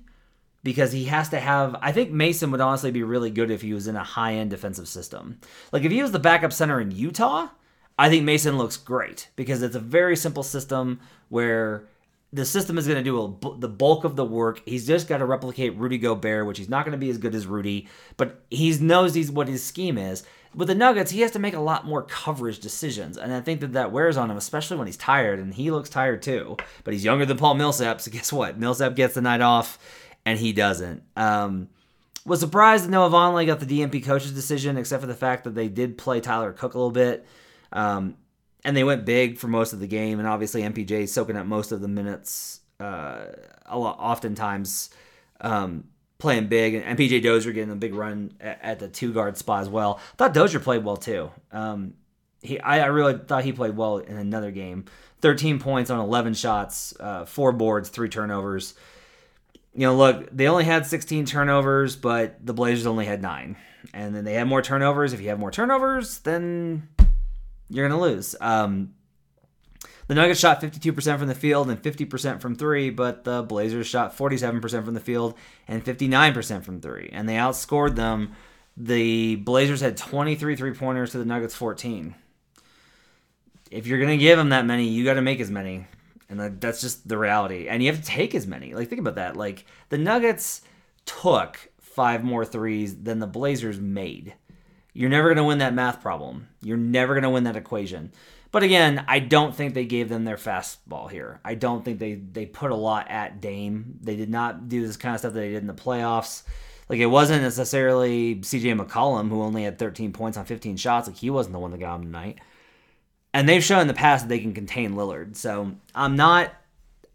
because 0.63 0.93
he 0.93 1.05
has 1.05 1.29
to 1.31 1.41
have. 1.41 1.77
I 1.81 1.93
think 1.93 2.11
Mason 2.11 2.51
would 2.51 2.61
honestly 2.61 2.91
be 2.91 3.03
really 3.03 3.31
good 3.31 3.51
if 3.51 3.63
he 3.63 3.75
was 3.75 3.87
in 3.87 3.97
a 3.97 4.05
high 4.05 4.35
end 4.35 4.51
defensive 4.51 4.89
system. 4.89 5.41
Like 5.73 5.85
if 5.85 5.93
he 5.93 6.03
was 6.03 6.13
the 6.13 6.19
backup 6.19 6.53
center 6.53 6.81
in 6.81 6.91
Utah, 6.91 7.49
I 7.99 8.09
think 8.09 8.25
Mason 8.25 8.59
looks 8.59 8.77
great 8.77 9.29
because 9.37 9.63
it's 9.63 9.77
a 9.77 9.81
very 9.81 10.17
simple 10.17 10.43
system 10.43 11.01
where 11.29 11.87
the 12.35 12.45
system 12.45 12.79
is 12.79 12.87
going 12.89 12.99
to 12.99 13.05
do 13.05 13.23
a, 13.23 13.59
the 13.59 13.69
bulk 13.69 14.03
of 14.03 14.17
the 14.17 14.25
work. 14.25 14.61
He's 14.67 14.87
just 14.87 15.07
got 15.07 15.19
to 15.19 15.25
replicate 15.25 15.77
Rudy 15.77 15.99
Gobert, 15.99 16.47
which 16.47 16.59
he's 16.59 16.69
not 16.69 16.85
going 16.85 16.93
to 16.93 16.99
be 16.99 17.09
as 17.09 17.17
good 17.17 17.35
as 17.35 17.47
Rudy, 17.47 17.89
but 18.17 18.43
he 18.51 18.77
knows 18.79 19.15
he's 19.15 19.31
what 19.31 19.47
his 19.47 19.63
scheme 19.63 19.97
is. 19.97 20.25
With 20.53 20.69
the 20.69 20.75
Nuggets, 20.75 21.13
he 21.13 21.21
has 21.21 21.31
to 21.33 21.39
make 21.39 21.55
a 21.55 21.61
lot 21.61 21.87
more 21.87 22.03
coverage 22.03 22.59
decisions, 22.59 23.17
and 23.17 23.33
I 23.33 23.41
think 23.41 23.61
that 23.61 23.73
that 23.75 23.93
wears 23.93 24.17
on 24.17 24.31
him, 24.31 24.37
especially 24.37 24.77
when 24.77 24.87
he's 24.87 24.97
tired, 24.97 25.39
and 25.39 25.55
he 25.55 25.71
looks 25.71 25.89
tired 25.89 26.23
too. 26.23 26.57
But 26.83 26.95
he's 26.95 27.05
younger 27.05 27.25
than 27.25 27.37
Paul 27.37 27.55
Millsap, 27.55 28.01
so 28.01 28.11
guess 28.13 28.33
what? 28.33 28.59
Millsap 28.59 28.97
gets 28.97 29.15
the 29.15 29.21
night 29.21 29.41
off, 29.41 29.79
and 30.25 30.39
he 30.39 30.53
doesn't. 30.53 31.03
Um, 31.17 31.69
was 32.27 32.41
surprised 32.41 32.85
that 32.85 32.91
Noah 32.91 33.11
Vonleh 33.11 33.47
got 33.47 33.61
the 33.61 33.67
DNP 33.67 34.05
coach's 34.05 34.33
decision, 34.33 34.77
except 34.77 35.01
for 35.01 35.07
the 35.07 35.15
fact 35.15 35.45
that 35.45 35.55
they 35.55 35.69
did 35.69 35.99
play 35.99 36.21
Tyler 36.21 36.53
Cook 36.53 36.75
a 36.75 36.79
little 36.79 36.91
bit. 36.91 37.27
Um, 37.73 38.17
and 38.65 38.77
they 38.77 38.85
went 38.85 39.05
big 39.05 39.39
for 39.39 39.49
most 39.49 39.73
of 39.73 39.81
the 39.81 39.87
game, 39.87 40.19
and 40.19 40.27
obviously 40.27 40.63
MPJ 40.63 41.09
soaking 41.09 41.37
up 41.37 41.47
most 41.47 41.73
of 41.73 41.81
the 41.81 41.89
minutes. 41.89 42.61
Uh, 42.81 43.27
a 43.67 43.79
lot, 43.79 43.99
oftentimes 44.01 44.91
um, 45.41 45.85
playing 46.19 46.49
big, 46.49 46.75
and 46.75 46.99
MPJ 46.99 47.23
Dozier 47.23 47.53
getting 47.53 47.71
a 47.71 47.77
big 47.77 47.95
run 47.95 48.33
at, 48.41 48.59
at, 48.63 48.79
the 48.79 48.89
two 48.89 49.13
guard 49.13 49.37
spot 49.37 49.61
as 49.63 49.69
well. 49.69 50.01
I 50.15 50.17
thought 50.17 50.35
Dozier 50.35 50.61
played 50.61 50.85
well 50.85 50.97
too. 50.97 51.31
Um, 51.53 51.95
he, 52.43 52.59
I, 52.61 52.81
I, 52.81 52.87
really 52.87 53.17
thought 53.17 53.45
he 53.45 53.53
played 53.53 53.77
well 53.77 53.99
in 53.99 54.17
another 54.17 54.51
game. 54.51 54.87
13 55.21 55.59
points 55.59 55.91
on 55.91 56.01
11 56.01 56.35
shots, 56.35 56.95
uh, 57.01 57.25
four 57.25 57.53
boards, 57.53 57.89
three 57.89 58.09
turnovers. 58.09 58.75
You 59.73 59.87
know, 59.87 59.97
look, 59.97 60.29
they 60.31 60.49
only 60.49 60.65
had 60.65 60.87
16 60.87 61.27
turnovers, 61.27 61.97
but 61.97 62.45
the 62.45 62.53
Blazers 62.53 62.87
only 62.87 63.07
had 63.07 63.23
nine. 63.23 63.57
And 63.93 64.15
then 64.15 64.25
they 64.25 64.35
had 64.35 64.47
more 64.47 64.63
turnovers. 64.63 65.13
If 65.13 65.21
you 65.21 65.29
have 65.29 65.39
more 65.39 65.51
turnovers, 65.51 66.19
then 66.19 66.89
you're 67.75 67.89
going 67.89 67.99
to 67.99 68.05
lose. 68.05 68.37
Um, 68.41 68.95
the 70.07 70.15
Nuggets 70.15 70.41
shot 70.41 70.61
52% 70.61 71.19
from 71.19 71.29
the 71.29 71.35
field 71.35 71.71
and 71.71 71.83
50% 71.83 72.41
from 72.41 72.57
three, 72.57 72.91
but 72.91 73.25
the 73.25 73.43
Blazers 73.43 73.87
shot 73.87 74.17
47% 74.17 74.85
from 74.85 74.95
the 74.95 75.01
field 75.01 75.35
and 75.67 75.85
59% 75.85 76.63
from 76.63 76.81
three, 76.81 77.11
and 77.13 77.29
they 77.29 77.35
outscored 77.35 77.97
them. 77.97 78.33
The 78.77 79.37
Blazers 79.37 79.81
had 79.81 79.97
23 79.97 80.57
three 80.57 80.75
pointers 80.75 81.13
to 81.13 81.19
the 81.19 81.25
Nuggets 81.25 81.55
14. 81.55 82.15
If 83.71 83.87
you're 83.87 83.99
going 83.99 84.11
to 84.11 84.23
give 84.23 84.37
them 84.37 84.51
that 84.51 84.67
many, 84.67 84.89
you 84.89 85.05
got 85.05 85.15
to 85.15 85.23
make 85.23 85.41
as 85.41 85.51
many. 85.51 85.87
And 86.29 86.61
that's 86.61 86.81
just 86.81 87.09
the 87.09 87.19
reality. 87.19 87.69
And 87.69 87.83
you 87.83 87.91
have 87.91 88.01
to 88.01 88.07
take 88.07 88.35
as 88.35 88.47
many. 88.47 88.75
Like, 88.75 88.89
think 88.89 89.01
about 89.01 89.17
that. 89.17 89.37
Like, 89.37 89.67
the 89.89 89.99
Nuggets 89.99 90.63
took 91.07 91.71
five 91.81 92.25
more 92.25 92.45
threes 92.45 93.03
than 93.03 93.21
the 93.21 93.27
Blazers 93.27 93.81
made. 93.81 94.35
You're 94.95 95.11
never 95.11 95.29
going 95.29 95.37
to 95.39 95.45
win 95.45 95.59
that 95.59 95.75
math 95.75 96.01
problem. 96.01 96.49
You're 96.63 96.77
never 96.77 97.15
going 97.15 97.25
to 97.25 97.31
win 97.31 97.45
that 97.45 97.57
equation. 97.57 98.13
But 98.53 98.63
again, 98.63 99.05
I 99.09 99.19
don't 99.19 99.53
think 99.53 99.75
they 99.75 99.85
gave 99.85 100.09
them 100.09 100.25
their 100.25 100.37
fastball 100.37 101.11
here. 101.11 101.41
I 101.45 101.57
don't 101.57 101.85
think 101.85 101.99
they 101.99 102.15
they 102.15 102.47
put 102.47 102.71
a 102.71 102.77
lot 102.77 103.11
at 103.11 103.41
Dame. 103.41 103.99
They 104.01 104.15
did 104.15 104.31
not 104.31 104.69
do 104.69 104.87
this 104.87 104.97
kind 104.97 105.13
of 105.13 105.19
stuff 105.19 105.33
that 105.33 105.41
they 105.41 105.51
did 105.51 105.63
in 105.63 105.67
the 105.67 105.75
playoffs. 105.75 106.45
Like 106.89 107.01
it 107.01 107.07
wasn't 107.07 107.43
necessarily 107.43 108.37
CJ 108.37 108.81
McCollum 108.81 109.29
who 109.29 109.43
only 109.43 109.65
had 109.65 109.79
13 109.79 110.13
points 110.13 110.39
on 110.39 110.45
15 110.45 110.77
shots. 110.77 111.09
Like 111.09 111.17
he 111.17 111.31
wasn't 111.31 111.55
the 111.55 111.59
one 111.59 111.73
that 111.73 111.81
got 111.81 111.97
him 111.97 112.05
tonight. 112.05 112.39
And 113.33 113.49
they've 113.49 113.65
shown 113.65 113.81
in 113.81 113.89
the 113.89 113.95
past 113.95 114.25
that 114.25 114.29
they 114.29 114.39
can 114.39 114.55
contain 114.55 114.95
Lillard. 114.95 115.35
So 115.35 115.73
I'm 115.93 116.15
not 116.15 116.53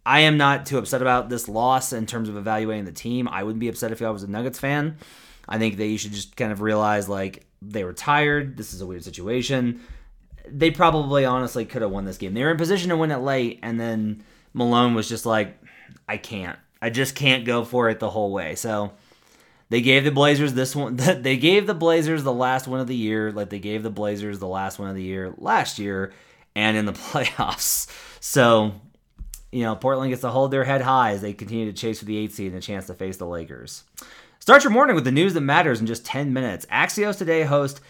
I 0.06 0.22
am 0.22 0.36
not 0.36 0.66
too 0.66 0.78
upset 0.78 1.02
about 1.02 1.30
this 1.30 1.48
loss 1.48 1.94
in 1.94 2.06
terms 2.06 2.28
of 2.28 2.36
evaluating 2.36 2.84
the 2.84 2.92
team. 2.92 3.30
I 3.30 3.44
wouldn't 3.44 3.60
be 3.60 3.70
upset 3.70 3.94
if 3.94 4.02
I 4.02 4.10
was 4.10 4.24
a 4.24 4.28
Nuggets 4.28 4.60
fan. 4.60 4.98
I 5.48 5.58
think 5.58 5.78
that 5.78 5.86
you 5.86 5.98
should 5.98 6.12
just 6.12 6.36
kind 6.36 6.52
of 6.52 6.62
realize 6.62 7.08
like 7.08 7.46
they 7.62 7.84
were 7.84 7.94
tired. 7.94 8.58
This 8.58 8.74
is 8.74 8.82
a 8.82 8.86
weird 8.88 9.04
situation. 9.04 9.82
They 10.48 10.72
probably 10.72 11.26
honestly 11.26 11.66
could 11.66 11.82
have 11.82 11.92
won 11.92 12.06
this 12.06 12.18
game. 12.18 12.34
They 12.34 12.44
were 12.44 12.52
in 12.52 12.58
position 12.58 12.90
to 12.90 12.98
win 12.98 13.12
it 13.12 13.18
late, 13.18 13.60
and 13.62 13.80
then 13.80 14.24
Malone 14.54 14.94
was 14.94 15.08
just 15.08 15.26
like, 15.26 15.62
I 16.08 16.18
can't. 16.18 16.58
I 16.82 16.90
just 16.90 17.16
can't 17.16 17.46
go 17.46 17.64
for 17.66 17.90
it 17.90 18.00
the 18.00 18.10
whole 18.10 18.32
way. 18.32 18.56
So 18.56 18.94
they 19.70 19.82
gave 19.82 20.04
the 20.04 20.12
Blazers 20.12 20.54
this 20.54 20.76
one. 20.76 20.98
They 21.22 21.38
gave 21.38 21.68
the 21.68 21.74
Blazers 21.74 22.24
the 22.24 22.34
last 22.34 22.68
one 22.68 22.80
of 22.80 22.88
the 22.88 22.96
year, 22.96 23.32
like 23.32 23.50
they 23.50 23.60
gave 23.60 23.84
the 23.84 23.90
Blazers 23.90 24.40
the 24.40 24.48
last 24.48 24.80
one 24.80 24.90
of 24.90 24.96
the 24.96 25.04
year 25.04 25.34
last 25.38 25.78
year, 25.80 26.14
and 26.56 26.78
in 26.78 26.86
the 26.86 26.94
playoffs. 26.94 27.88
So 28.20 28.74
you 29.52 29.64
know, 29.64 29.76
Portland 29.76 30.12
gets 30.12 30.22
to 30.22 30.30
hold 30.30 30.52
their 30.52 30.64
head 30.64 30.82
high 30.82 31.12
as 31.12 31.22
they 31.22 31.34
continue 31.34 31.66
to 31.66 31.74
chase 31.74 32.00
for 32.00 32.06
the 32.06 32.18
eight 32.18 32.32
seed 32.32 32.52
and 32.52 32.58
a 32.58 32.62
chance 32.62 32.88
to 32.88 32.94
face 32.94 33.18
the 33.18 33.26
Lakers. 33.26 33.84
Start 34.50 34.64
your 34.64 34.72
morning 34.74 34.96
with 34.96 35.04
the 35.04 35.12
news 35.12 35.36
that 35.36 35.42
matters 35.42 35.80
in 35.80 35.86
just 35.86 36.04
10 36.08 36.34
minutes. 36.34 36.66
Axios 36.72 37.16
Today 37.20 37.44
host 37.44 37.82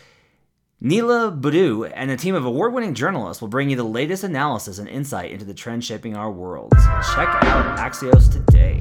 Niala 0.83 1.39
Boodhoo 1.39 1.85
and 1.85 2.11
a 2.11 2.17
team 2.17 2.35
of 2.35 2.43
award 2.43 2.73
winning 2.73 2.93
journalists 2.93 3.39
will 3.39 3.47
bring 3.47 3.69
you 3.69 3.77
the 3.77 3.85
latest 3.85 4.25
analysis 4.25 4.77
and 4.77 4.89
insight 4.89 5.31
into 5.31 5.45
the 5.45 5.53
trends 5.53 5.85
shaping 5.85 6.17
our 6.17 6.29
world. 6.29 6.73
Check 6.73 7.29
out 7.45 7.79
Axios 7.79 8.29
Today. 8.29 8.77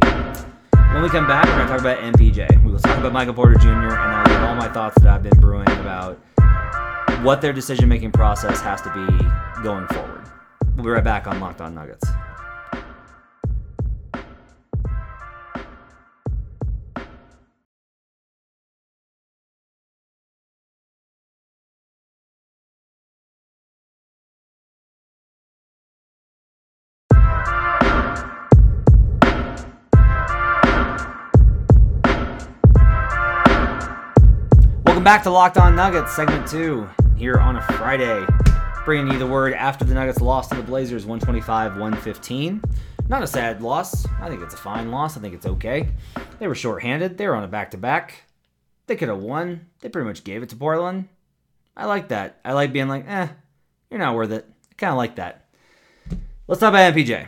When 0.93 1.05
we 1.05 1.09
come 1.09 1.29
back, 1.29 1.45
we're 1.45 1.53
going 1.55 1.69
to 1.69 1.73
talk 1.73 1.79
about 1.79 1.99
MPJ. 2.15 2.65
We 2.65 2.73
will 2.73 2.81
talk 2.81 2.99
about 2.99 3.13
Michael 3.13 3.35
Porter 3.35 3.55
Jr., 3.55 3.69
and 3.69 3.93
I'll 3.95 4.27
give 4.27 4.43
all 4.43 4.57
my 4.57 4.69
thoughts 4.69 5.01
that 5.01 5.07
I've 5.07 5.23
been 5.23 5.39
brewing 5.39 5.71
about 5.71 6.19
what 7.23 7.41
their 7.41 7.53
decision 7.53 7.89
making 7.89 8.11
process 8.11 8.61
has 8.61 8.83
to 8.83 8.93
be 8.93 9.63
going 9.63 9.87
forward. 9.87 10.29
We'll 10.75 10.85
be 10.85 10.91
right 10.91 11.05
back 11.05 11.29
on 11.29 11.39
Locked 11.39 11.61
On 11.61 11.77
Nuggets. 11.77 12.09
Back 35.09 35.23
to 35.23 35.31
Locked 35.31 35.57
On 35.57 35.75
Nuggets, 35.75 36.15
segment 36.15 36.47
two, 36.47 36.87
here 37.17 37.39
on 37.39 37.57
a 37.57 37.63
Friday. 37.63 38.27
Bringing 38.85 39.11
you 39.11 39.19
the 39.19 39.27
word 39.27 39.55
after 39.55 39.83
the 39.83 39.95
Nuggets 39.95 40.21
lost 40.21 40.51
to 40.51 40.57
the 40.57 40.63
Blazers 40.63 41.07
125 41.07 41.79
115. 41.79 42.61
Not 43.09 43.23
a 43.23 43.27
sad 43.27 43.63
loss. 43.63 44.07
I 44.21 44.29
think 44.29 44.43
it's 44.43 44.53
a 44.53 44.59
fine 44.59 44.91
loss. 44.91 45.17
I 45.17 45.21
think 45.21 45.33
it's 45.33 45.47
okay. 45.47 45.89
They 46.39 46.47
were 46.47 46.55
shorthanded. 46.55 47.17
They 47.17 47.27
were 47.27 47.37
on 47.37 47.43
a 47.43 47.49
back 47.49 47.71
to 47.71 47.79
back. 47.79 48.25
They 48.87 48.97
could 48.97 49.09
have 49.09 49.23
won. 49.23 49.69
They 49.81 49.89
pretty 49.89 50.07
much 50.07 50.25
gave 50.25 50.43
it 50.43 50.51
to 50.51 50.57
Portland. 50.57 51.09
I 51.75 51.87
like 51.87 52.09
that. 52.09 52.39
I 52.45 52.53
like 52.53 52.75
being 52.75 52.89
like, 52.89 53.09
eh, 53.09 53.29
you're 53.91 54.01
not 54.01 54.15
worth 54.15 54.31
it. 54.31 54.45
I 54.73 54.75
kind 54.75 54.91
of 54.91 54.99
like 54.99 55.17
that. 55.17 55.47
Let's 56.47 56.61
talk 56.61 56.69
about 56.69 56.93
MPJ. 56.93 57.27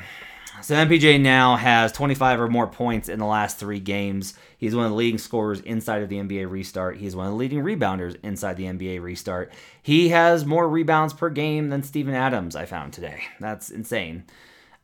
So 0.62 0.74
MPJ 0.74 1.20
now 1.20 1.56
has 1.56 1.92
25 1.92 2.40
or 2.40 2.48
more 2.48 2.66
points 2.66 3.08
in 3.08 3.18
the 3.18 3.26
last 3.26 3.58
three 3.58 3.80
games. 3.80 4.34
He's 4.58 4.74
one 4.74 4.84
of 4.84 4.90
the 4.90 4.96
leading 4.96 5.18
scorers 5.18 5.60
inside 5.60 6.02
of 6.02 6.08
the 6.08 6.16
NBA 6.16 6.50
restart. 6.50 6.98
He's 6.98 7.16
one 7.16 7.26
of 7.26 7.32
the 7.32 7.36
leading 7.36 7.60
rebounders 7.60 8.16
inside 8.22 8.56
the 8.56 8.64
NBA 8.64 9.02
restart. 9.02 9.52
He 9.82 10.10
has 10.10 10.44
more 10.44 10.68
rebounds 10.68 11.14
per 11.14 11.30
game 11.30 11.70
than 11.70 11.82
Steven 11.82 12.14
Adams, 12.14 12.54
I 12.56 12.66
found 12.66 12.92
today. 12.92 13.22
That's 13.40 13.70
insane. 13.70 14.24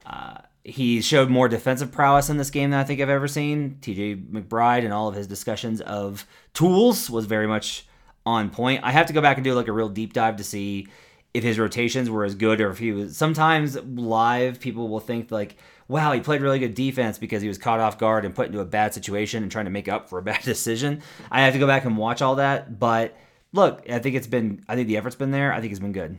Uh, 0.04 0.38
he 0.64 1.00
showed 1.00 1.30
more 1.30 1.49
defensive 1.49 1.92
prowess 1.92 2.28
in 2.28 2.38
this 2.38 2.50
game 2.50 2.71
than 2.71 2.80
I 2.80 2.85
think 2.85 3.00
I've 3.00 3.09
ever 3.09 3.28
seen. 3.28 3.78
TJ 3.80 4.30
McBride 4.30 4.85
and 4.85 4.92
all 4.92 5.09
of 5.09 5.14
his 5.14 5.26
discussions 5.26 5.80
of 5.80 6.26
tools 6.54 7.09
was 7.09 7.26
very 7.26 7.47
much 7.47 7.87
on 8.25 8.50
point. 8.50 8.83
I 8.83 8.90
have 8.90 9.06
to 9.06 9.12
go 9.12 9.21
back 9.21 9.37
and 9.37 9.45
do 9.45 9.54
like 9.54 9.68
a 9.68 9.73
real 9.73 9.88
deep 9.88 10.12
dive 10.12 10.37
to 10.37 10.45
see 10.45 10.88
if 11.37 11.45
his 11.45 11.59
rotations 11.59 12.09
were 12.09 12.25
as 12.25 12.35
good 12.35 12.62
or 12.62 12.71
if 12.71 12.78
he 12.78 12.93
was 12.93 13.14
sometimes 13.14 13.76
live 13.85 14.59
people 14.59 14.88
will 14.88 15.00
think 15.00 15.31
like 15.31 15.57
wow 15.87 16.11
he 16.12 16.21
played 16.21 16.40
really 16.40 16.59
good 16.59 16.75
defense 16.75 17.19
because 17.19 17.43
he 17.43 17.49
was 17.49 17.59
caught 17.59 17.78
off 17.78 17.99
guard 17.99 18.25
and 18.25 18.35
put 18.35 18.47
into 18.47 18.61
a 18.61 18.64
bad 18.64 18.95
situation 18.95 19.43
and 19.43 19.52
trying 19.52 19.66
to 19.66 19.71
make 19.71 19.87
up 19.87 20.09
for 20.09 20.19
a 20.19 20.23
bad 20.31 20.43
decision 20.43 21.02
i 21.31 21.43
have 21.43 21.52
to 21.52 21.59
go 21.59 21.66
back 21.66 21.85
and 21.85 21.99
watch 21.99 22.23
all 22.23 22.37
that 22.37 22.78
but 22.81 23.14
look 23.52 23.85
i 23.90 23.99
think 23.99 24.16
it's 24.16 24.26
been 24.26 24.64
i 24.66 24.75
think 24.75 24.88
the 24.88 24.97
effort's 24.97 25.14
been 25.14 25.31
there 25.31 25.52
i 25.52 25.61
think 25.61 25.73
it's 25.73 25.81
been 25.81 25.93
good 25.93 26.19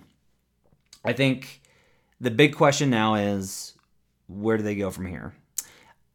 i 1.03 1.11
think 1.13 1.61
the 2.21 2.29
big 2.29 2.55
question 2.55 2.91
now 2.91 3.15
is 3.15 3.73
where 4.27 4.55
do 4.55 4.61
they 4.61 4.75
go 4.75 4.91
from 4.91 5.07
here 5.07 5.33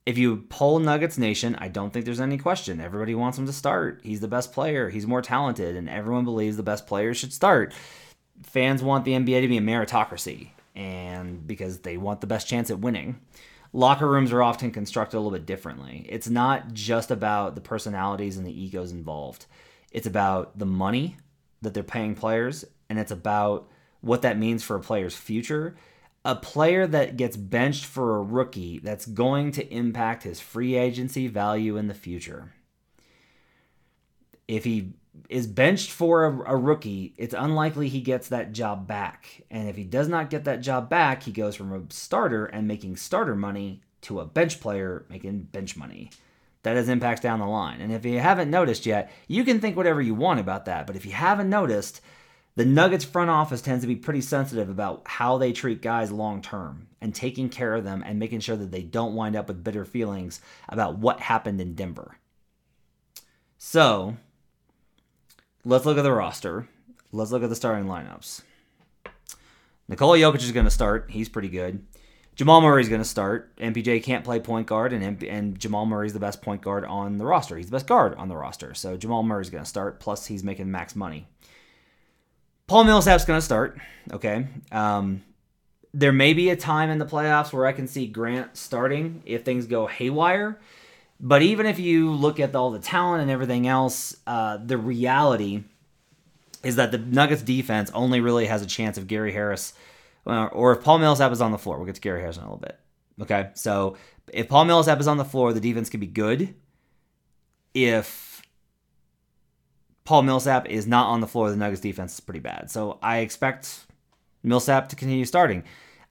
if 0.05 0.19
you 0.19 0.39
poll 0.49 0.81
Nuggets 0.81 1.17
Nation, 1.17 1.55
I 1.61 1.69
don't 1.69 1.93
think 1.93 2.05
there's 2.05 2.21
any 2.21 2.37
question. 2.37 2.81
Everybody 2.81 3.15
wants 3.15 3.39
him 3.39 3.47
to 3.47 3.53
start. 3.53 4.01
He's 4.03 4.19
the 4.19 4.27
best 4.27 4.53
player. 4.53 4.91
He's 4.91 5.07
more 5.07 5.23
talented, 5.23 5.77
and 5.77 5.89
everyone 5.89 6.25
believes 6.25 6.57
the 6.57 6.65
best 6.65 6.89
players 6.89 7.17
should 7.17 7.33
start 7.33 7.73
fans 8.43 8.83
want 8.83 9.05
the 9.05 9.13
NBA 9.13 9.43
to 9.43 9.49
be 9.49 9.59
a 9.59 9.63
meritocracy, 9.63 10.51
and 10.75 11.47
because 11.47 11.81
they 11.81 11.97
want 11.97 12.21
the 12.21 12.27
best 12.27 12.49
chance 12.49 12.71
at 12.71 12.81
winning. 12.81 13.21
Locker 13.75 14.09
rooms 14.09 14.33
are 14.33 14.43
often 14.43 14.71
constructed 14.71 15.17
a 15.17 15.21
little 15.21 15.33
bit 15.33 15.47
differently. 15.47 16.07
It's 16.09 16.29
not 16.29 16.75
just 16.75 17.11
about 17.11 17.55
the 17.55 17.63
personalities 17.63 18.37
and 18.37 18.47
the 18.47 18.63
egos 18.63 18.93
involved. 18.93 19.47
It's 19.91 20.07
about 20.07 20.59
the 20.59 20.67
money 20.67 21.17
that 21.63 21.73
they're 21.73 21.83
paying 21.83 22.15
players, 22.15 22.65
and 22.91 22.99
it's 22.99 23.13
about 23.13 23.69
what 24.03 24.23
that 24.23 24.39
means 24.39 24.63
for 24.63 24.77
a 24.77 24.81
player's 24.81 25.17
future. 25.17 25.77
A 26.25 26.37
player 26.37 26.87
that 26.87 27.17
gets 27.17 27.37
benched 27.37 27.85
for 27.85 28.17
a 28.17 28.23
rookie 28.23 28.79
that's 28.79 29.07
going 29.07 29.53
to 29.53 29.75
impact 29.75 30.23
his 30.23 30.41
free 30.41 30.77
agency 30.77 31.27
value 31.27 31.77
in 31.77 31.89
the 31.89 31.95
future. 31.95 32.53
If 34.47 34.65
he 34.65 34.93
is 35.29 35.47
benched 35.47 35.91
for 35.91 36.25
a, 36.25 36.53
a, 36.53 36.57
rookie, 36.57 37.15
it's 37.17 37.35
unlikely 37.35 37.89
he 37.89 38.01
gets 38.01 38.29
that 38.29 38.53
job 38.53 38.87
back. 38.87 39.43
And 39.51 39.69
if 39.69 39.77
he 39.77 39.85
does 39.85 40.09
not 40.09 40.31
get 40.31 40.45
that 40.45 40.63
job 40.63 40.89
back, 40.89 41.23
he 41.23 41.33
goes 41.33 41.55
from 41.55 41.73
a 41.73 41.93
starter 41.93 42.47
and 42.47 42.67
making 42.67 42.97
starter 42.97 43.35
money 43.35 43.83
to 44.03 44.21
a 44.21 44.25
bench 44.25 44.61
player 44.61 45.07
making 45.09 45.43
bench 45.45 45.77
money. 45.77 46.11
That 46.63 46.77
has 46.77 46.89
impacts 46.89 47.21
down 47.21 47.41
the 47.41 47.47
line. 47.47 47.81
And 47.81 47.93
if 47.93 48.05
you 48.05 48.21
haven't 48.21 48.51
noticed 48.51 48.87
yet, 48.87 49.11
you 49.27 49.43
can 49.45 49.61
think 49.61 49.77
whatever 49.77 50.01
you 50.01 50.15
want 50.15 50.39
about 50.39 50.67
that. 50.67 50.87
But 50.87 50.95
if 50.95 51.05
you 51.05 51.13
haven't 51.13 51.51
noticed, 51.51 52.01
the 52.55 52.65
Nuggets 52.65 53.05
front 53.05 53.31
office 53.31 53.63
tends 53.63 53.83
to 53.83 53.89
be 53.89 53.97
pretty 53.97 54.21
sensitive 54.21 54.69
about 54.69 55.03
how 55.07 55.39
they 55.39 55.53
treat 55.53 55.83
guys 55.83 56.13
long 56.13 56.41
term 56.41 56.87
and 57.01 57.15
taking 57.15 57.49
care 57.49 57.75
of 57.75 57.83
them 57.83 58.05
and 58.07 58.19
making 58.19 58.41
sure 58.41 58.57
that 58.57 58.71
they 58.71 58.83
don't 58.83 59.15
wind 59.15 59.35
up 59.35 59.49
with 59.49 59.65
bitter 59.65 59.85
feelings 59.85 60.41
about 60.69 60.99
what 60.99 61.19
happened 61.19 61.61
in 61.61 61.75
Denver. 61.75 62.19
So, 63.59 64.17
Let's 65.65 65.85
look 65.85 65.99
at 65.99 66.03
the 66.03 66.13
roster. 66.13 66.69
Let's 67.13 67.31
look 67.31 67.43
at 67.43 67.49
the 67.49 67.57
starting 67.57 67.87
lineups. 67.87 68.43
Nikola 69.89 70.19
Jokic 70.19 70.43
is 70.43 70.53
going 70.53 70.65
to 70.65 70.71
start. 70.71 71.11
He's 71.11 71.29
pretty 71.29 71.49
good. 71.49 71.85
Jamal 72.35 72.63
Murray 72.63 72.81
is 72.81 72.89
going 72.89 73.01
to 73.01 73.09
start. 73.09 73.55
MPJ 73.57 74.03
can't 74.03 74.25
play 74.25 74.41
point 74.41 74.67
guard, 74.67 74.93
and 74.93 75.23
and 75.23 75.59
Jamal 75.59 75.85
Murray 75.85 76.07
is 76.07 76.15
the 76.15 76.21
best 76.21 76.41
point 76.41 76.63
guard 76.63 76.85
on 76.85 77.19
the 77.19 77.27
roster. 77.27 77.57
He's 77.57 77.67
the 77.67 77.73
best 77.73 77.87
guard 77.87 78.15
on 78.15 78.29
the 78.29 78.37
roster. 78.37 78.73
So 78.75 78.97
Jamal 78.97 79.23
Murray 79.23 79.43
is 79.43 79.51
going 79.51 79.63
to 79.63 79.69
start. 79.69 80.01
Plus, 80.01 80.27
he's 80.27 80.43
making 80.43 80.71
max 80.71 80.97
money. 80.97 81.29
Paul 82.67 82.85
Millsap's 82.85 83.27
going 83.27 83.39
to 83.39 83.45
start. 83.45 83.79
Okay. 84.13 84.47
Um, 84.71 85.23
there 85.93 86.13
may 86.13 86.33
be 86.33 86.49
a 86.49 86.57
time 86.57 86.89
in 86.89 86.99
the 86.99 87.05
playoffs 87.05 87.53
where 87.53 87.67
I 87.67 87.73
can 87.73 87.87
see 87.87 88.07
Grant 88.07 88.57
starting 88.57 89.23
if 89.27 89.45
things 89.45 89.67
go 89.67 89.87
haywire. 89.87 90.59
But 91.25 91.43
even 91.43 91.67
if 91.67 91.79
you 91.79 92.11
look 92.11 92.41
at 92.41 92.55
all 92.57 92.73
the 92.73 92.81
talent 92.81 93.23
and 93.23 93.31
everything 93.31 93.69
else, 93.69 94.17
uh, 94.27 94.57
the 94.57 94.77
reality 94.77 95.63
is 96.65 96.77
that 96.77 96.91
the 96.91 96.99
Nuggets 96.99 97.43
defense 97.43 97.93
only 97.95 98.21
really 98.21 98.47
has 98.47 98.61
a 98.61 98.67
chance 98.67 98.99
of 98.99 99.07
Gary 99.07 99.33
Harris, 99.33 99.73
uh, 100.27 100.47
or 100.47 100.73
if 100.73 100.83
Paul 100.83 100.99
Millsap 100.99 101.31
is 101.31 101.41
on 101.41 101.53
the 101.53 101.59
floor. 101.59 101.77
We'll 101.77 101.87
get 101.87 101.95
to 101.95 102.01
Gary 102.01 102.21
Harris 102.21 102.37
in 102.37 102.43
a 102.43 102.47
little 102.47 102.59
bit. 102.59 102.77
Okay, 103.21 103.51
so 103.55 103.97
if 104.33 104.49
Paul 104.49 104.65
Millsap 104.65 104.99
is 105.01 105.07
on 105.07 105.17
the 105.17 105.25
floor, 105.25 105.53
the 105.53 105.61
defense 105.61 105.89
could 105.91 106.01
be 106.01 106.07
good. 106.07 106.55
If 107.73 108.43
Paul 110.05 110.23
Millsap 110.23 110.69
is 110.69 110.89
not 110.89 111.07
on 111.07 111.21
the 111.21 111.29
floor, 111.29 111.51
the 111.51 111.57
Nuggets 111.57 111.81
defense 111.81 112.15
is 112.15 112.21
pretty 112.21 112.41
bad. 112.41 112.69
So 112.69 112.99
I 113.01 113.19
expect 113.19 113.87
Millsap 114.43 114.89
to 114.89 114.97
continue 114.97 115.25
starting. 115.25 115.63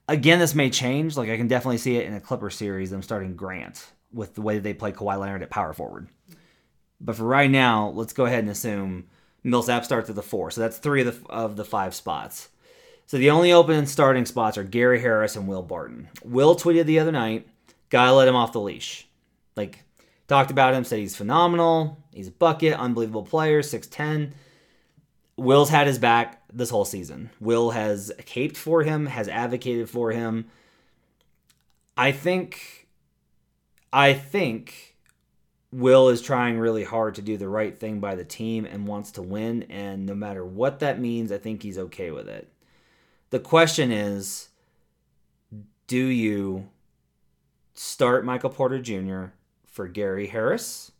Again, 0.07 0.39
this 0.39 0.55
may 0.55 0.69
change. 0.69 1.17
Like 1.17 1.29
I 1.29 1.35
can 1.35 1.49
definitely 1.49 1.79
see 1.79 1.97
it 1.97 2.05
in 2.05 2.13
a 2.13 2.21
Clipper 2.21 2.49
series. 2.49 2.91
them 2.91 3.01
starting 3.01 3.35
Grant 3.35 3.91
with 4.13 4.35
the 4.35 4.41
way 4.41 4.59
they 4.59 4.73
play 4.73 4.91
Kawhi 4.91 5.19
Leonard 5.19 5.43
at 5.43 5.49
power 5.49 5.73
forward. 5.73 6.07
But 6.99 7.15
for 7.15 7.23
right 7.23 7.49
now, 7.49 7.89
let's 7.89 8.13
go 8.13 8.25
ahead 8.25 8.39
and 8.39 8.49
assume 8.49 9.07
Millsap 9.43 9.85
starts 9.85 10.09
at 10.09 10.15
the 10.15 10.21
four. 10.21 10.51
So 10.51 10.61
that's 10.61 10.77
three 10.77 11.01
of 11.01 11.23
the, 11.23 11.29
of 11.29 11.55
the 11.55 11.65
five 11.65 11.95
spots. 11.95 12.49
So 13.07 13.17
the 13.17 13.31
only 13.31 13.51
open 13.51 13.87
starting 13.87 14.25
spots 14.25 14.57
are 14.57 14.63
Gary 14.63 15.01
Harris 15.01 15.35
and 15.35 15.47
Will 15.47 15.63
Barton. 15.63 16.09
Will 16.23 16.55
tweeted 16.55 16.85
the 16.85 16.99
other 16.99 17.11
night, 17.11 17.47
gotta 17.89 18.13
let 18.13 18.27
him 18.27 18.35
off 18.35 18.53
the 18.53 18.61
leash. 18.61 19.07
Like, 19.57 19.83
talked 20.27 20.51
about 20.51 20.73
him, 20.73 20.83
said 20.83 20.99
he's 20.99 21.15
phenomenal. 21.15 21.97
He's 22.13 22.29
a 22.29 22.31
bucket, 22.31 22.73
unbelievable 22.73 23.23
player, 23.23 23.61
6'10. 23.61 24.31
Will's 25.35 25.69
had 25.69 25.87
his 25.87 25.99
back 25.99 26.41
this 26.53 26.69
whole 26.69 26.85
season. 26.85 27.31
Will 27.39 27.71
has 27.71 28.11
caped 28.25 28.55
for 28.55 28.83
him, 28.83 29.07
has 29.07 29.27
advocated 29.27 29.89
for 29.89 30.11
him. 30.11 30.45
I 31.97 32.11
think 32.11 32.80
I 33.93 34.13
think 34.13 34.95
Will 35.71 36.10
is 36.10 36.21
trying 36.21 36.60
really 36.60 36.83
hard 36.83 37.15
to 37.15 37.21
do 37.21 37.38
the 37.38 37.50
right 37.50 37.77
thing 37.77 38.00
by 38.00 38.15
the 38.15 38.25
team 38.25 38.65
and 38.65 38.88
wants 38.88 39.12
to 39.12 39.21
win. 39.21 39.63
And 39.63 40.05
no 40.05 40.15
matter 40.15 40.45
what 40.45 40.79
that 40.79 41.00
means, 41.00 41.31
I 41.31 41.38
think 41.38 41.63
he's 41.63 41.77
okay 41.77 42.12
with 42.12 42.27
it. 42.27 42.51
The 43.29 43.39
question 43.39 43.91
is 43.91 44.50
do 45.88 46.05
you 46.05 46.69
start 47.74 48.24
Michael 48.24 48.50
Porter 48.50 48.79
Jr. 48.79 49.25
for 49.65 49.88
Gary 49.88 50.27
Harris, 50.27 50.91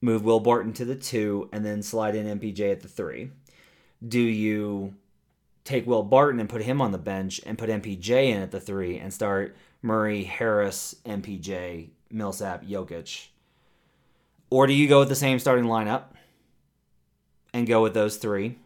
move 0.00 0.22
Will 0.22 0.40
Barton 0.40 0.72
to 0.74 0.84
the 0.84 0.96
two, 0.96 1.48
and 1.52 1.64
then 1.64 1.82
slide 1.82 2.14
in 2.14 2.38
MPJ 2.38 2.72
at 2.72 2.80
the 2.80 2.88
three? 2.88 3.30
Do 4.06 4.20
you 4.20 4.94
take 5.64 5.86
Will 5.86 6.02
Barton 6.02 6.40
and 6.40 6.48
put 6.48 6.62
him 6.62 6.80
on 6.80 6.92
the 6.92 6.98
bench 6.98 7.40
and 7.44 7.58
put 7.58 7.70
MPJ 7.70 8.28
in 8.28 8.42
at 8.42 8.50
the 8.50 8.60
three 8.60 8.98
and 8.98 9.12
start 9.12 9.56
Murray, 9.86 10.24
Harris, 10.24 10.96
MPJ, 11.06 11.90
Millsap, 12.10 12.64
Jokic? 12.64 13.28
Or 14.50 14.66
do 14.66 14.72
you 14.72 14.88
go 14.88 14.98
with 14.98 15.08
the 15.08 15.14
same 15.14 15.38
starting 15.38 15.66
lineup 15.66 16.06
and 17.54 17.66
go 17.66 17.82
with 17.82 17.94
those 17.94 18.16
three 18.16 18.58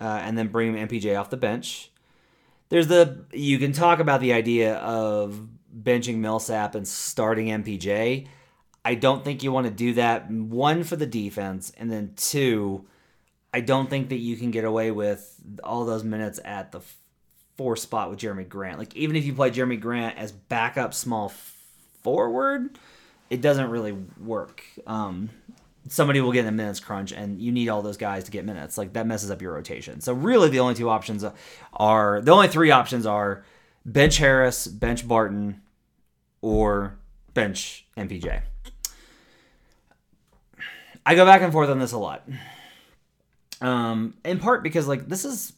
uh, 0.00 0.20
and 0.22 0.38
then 0.38 0.48
bring 0.48 0.74
MPJ 0.74 1.18
off 1.18 1.28
the 1.28 1.36
bench? 1.36 1.90
There's 2.68 2.86
the, 2.86 3.24
you 3.32 3.58
can 3.58 3.72
talk 3.72 3.98
about 3.98 4.20
the 4.20 4.32
idea 4.32 4.76
of 4.76 5.48
benching 5.76 6.18
Millsap 6.18 6.76
and 6.76 6.86
starting 6.86 7.48
MPJ. 7.48 8.28
I 8.84 8.94
don't 8.94 9.24
think 9.24 9.42
you 9.42 9.50
want 9.50 9.66
to 9.66 9.72
do 9.72 9.94
that. 9.94 10.30
One, 10.30 10.84
for 10.84 10.94
the 10.94 11.06
defense, 11.06 11.72
and 11.76 11.90
then 11.90 12.12
two, 12.16 12.86
I 13.52 13.60
don't 13.60 13.90
think 13.90 14.08
that 14.10 14.18
you 14.18 14.36
can 14.36 14.52
get 14.52 14.64
away 14.64 14.92
with 14.92 15.34
all 15.64 15.84
those 15.84 16.04
minutes 16.04 16.38
at 16.44 16.70
the 16.70 16.80
four 17.56 17.76
spot 17.76 18.10
with 18.10 18.18
Jerami 18.18 18.48
Grant. 18.48 18.78
Like 18.78 18.94
even 18.96 19.16
if 19.16 19.24
you 19.24 19.34
play 19.34 19.50
Jerami 19.50 19.80
Grant 19.80 20.18
as 20.18 20.32
backup 20.32 20.94
small 20.94 21.32
forward, 22.02 22.78
it 23.30 23.40
doesn't 23.40 23.70
really 23.70 23.96
work. 24.20 24.62
Um, 24.86 25.30
somebody 25.88 26.20
will 26.20 26.32
get 26.32 26.40
in 26.40 26.48
a 26.48 26.52
minutes 26.52 26.80
crunch, 26.80 27.12
and 27.12 27.40
you 27.40 27.52
need 27.52 27.68
all 27.68 27.82
those 27.82 27.96
guys 27.96 28.24
to 28.24 28.30
get 28.30 28.44
minutes. 28.44 28.78
Like 28.78 28.92
that 28.94 29.06
messes 29.06 29.30
up 29.30 29.42
your 29.42 29.52
rotation. 29.52 30.00
So 30.00 30.12
really, 30.12 30.50
the 30.50 30.60
only 30.60 30.74
two 30.74 30.88
options 30.88 31.24
are 31.72 32.20
the 32.20 32.32
only 32.32 32.48
three 32.48 32.70
options 32.70 33.06
are 33.06 33.44
bench 33.84 34.18
Harris, 34.18 34.66
bench 34.66 35.06
Barton, 35.06 35.60
or 36.40 36.96
bench 37.32 37.86
MPJ. 37.96 38.42
I 41.06 41.14
go 41.14 41.26
back 41.26 41.42
and 41.42 41.52
forth 41.52 41.68
on 41.68 41.78
this 41.78 41.92
a 41.92 41.98
lot. 41.98 42.26
Um, 43.60 44.14
in 44.24 44.38
part 44.40 44.62
because 44.62 44.86
like 44.86 45.08
this 45.08 45.24
is 45.24 45.53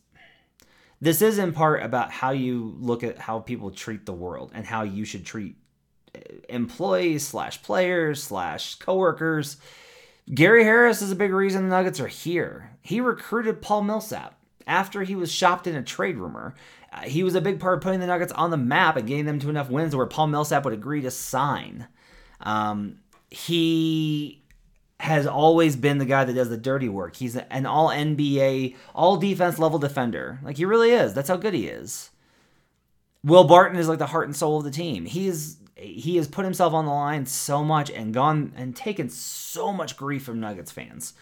this 1.01 1.23
is 1.23 1.39
in 1.39 1.53
part 1.53 1.83
about 1.83 2.11
how 2.11 2.31
you 2.31 2.75
look 2.79 3.05
at 3.05 3.19
how 3.19 3.41
people 3.41 3.71
treat 3.71 4.07
the 4.07 4.13
world 4.13 4.51
and 4.55 4.67
how 4.67 4.83
you 4.83 5.05
should 5.05 5.27
treat 5.27 5.57
uh, 6.15 6.21
employees 6.49 7.27
slash 7.27 7.63
players 7.63 8.23
slash 8.23 8.77
coworkers. 8.77 9.59
Gary 10.33 10.65
Harris 10.65 11.03
is 11.03 11.13
a 11.13 11.17
big 11.17 11.33
reason 11.33 11.69
the 11.69 11.77
Nuggets 11.77 12.01
are 12.01 12.09
here. 12.09 12.71
He 12.83 13.01
recruited 13.01 13.63
Paul 13.63 13.83
Millsap 13.83 14.39
after 14.67 15.03
he 15.03 15.15
was 15.15 15.31
shopped 15.31 15.67
in 15.67 15.77
a 15.77 15.83
trade 15.83 16.17
rumor. 16.17 16.55
Uh, 16.93 17.03
he 17.03 17.23
was 17.23 17.35
a 17.35 17.41
big 17.41 17.61
part 17.61 17.79
of 17.79 17.83
putting 17.83 18.01
the 18.01 18.07
Nuggets 18.07 18.33
on 18.33 18.51
the 18.51 18.57
map 18.57 18.97
and 18.97 19.07
getting 19.07 19.27
them 19.27 19.39
to 19.41 19.51
enough 19.51 19.71
wins 19.71 19.95
where 19.95 20.07
Paul 20.07 20.29
Millsap 20.29 20.65
would 20.65 20.75
agree 20.75 21.03
to 21.03 21.11
sign. 21.11 21.87
Um, 22.41 22.99
he 23.31 24.43
has 25.01 25.27
always 25.27 25.77
been 25.77 25.99
the 25.99 26.05
guy 26.05 26.25
that 26.25 26.33
does 26.33 26.49
the 26.49 26.57
dirty 26.57 26.89
work. 26.89 27.17
He's 27.17 27.37
an 27.37 27.67
all 27.67 27.89
NBA, 27.89 28.77
all 28.95 29.17
defense 29.17 29.59
level 29.59 29.79
defender. 29.79 30.41
Like 30.43 30.57
he 30.57 30.65
really 30.65 30.91
is. 30.91 31.13
That's 31.13 31.29
how 31.29 31.37
good 31.37 31.55
he 31.55 31.67
is. 31.67 32.11
Will 33.23 33.45
Barton 33.45 33.79
is 33.79 33.89
like 33.89 33.99
the 33.99 34.07
heart 34.07 34.27
and 34.27 34.37
soul 34.37 34.59
of 34.59 34.65
the 34.65 34.71
team. 34.71 35.05
He 35.05 35.29
is 35.29 35.59
he 35.77 36.17
has 36.17 36.27
put 36.27 36.45
himself 36.45 36.73
on 36.73 36.87
the 36.87 36.93
line 36.93 37.27
so 37.27 37.63
much 37.63 37.91
and 37.91 38.15
gone 38.15 38.53
and 38.57 38.75
taken 38.75 39.11
so 39.11 39.73
much 39.73 39.97
grief 39.97 40.25
from 40.25 40.41
Nuggets 40.41 40.73
fans. 40.73 41.13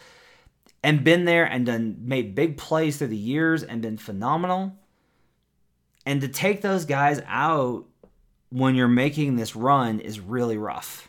And 0.83 1.03
been 1.03 1.25
there 1.25 1.45
and 1.45 1.67
done 1.67 1.97
made 2.01 2.35
big 2.35 2.57
plays 2.57 2.99
through 2.99 3.09
the 3.09 3.17
years 3.17 3.63
and 3.63 3.83
been 3.83 3.97
phenomenal. 3.97 4.77
And 6.07 6.21
to 6.21 6.29
take 6.29 6.61
those 6.61 6.85
guys 6.85 7.21
out 7.27 7.87
when 8.51 8.75
you're 8.75 8.87
making 8.87 9.37
this 9.37 9.57
run 9.57 9.99
is 9.99 10.21
really 10.21 10.59
rough. 10.59 11.09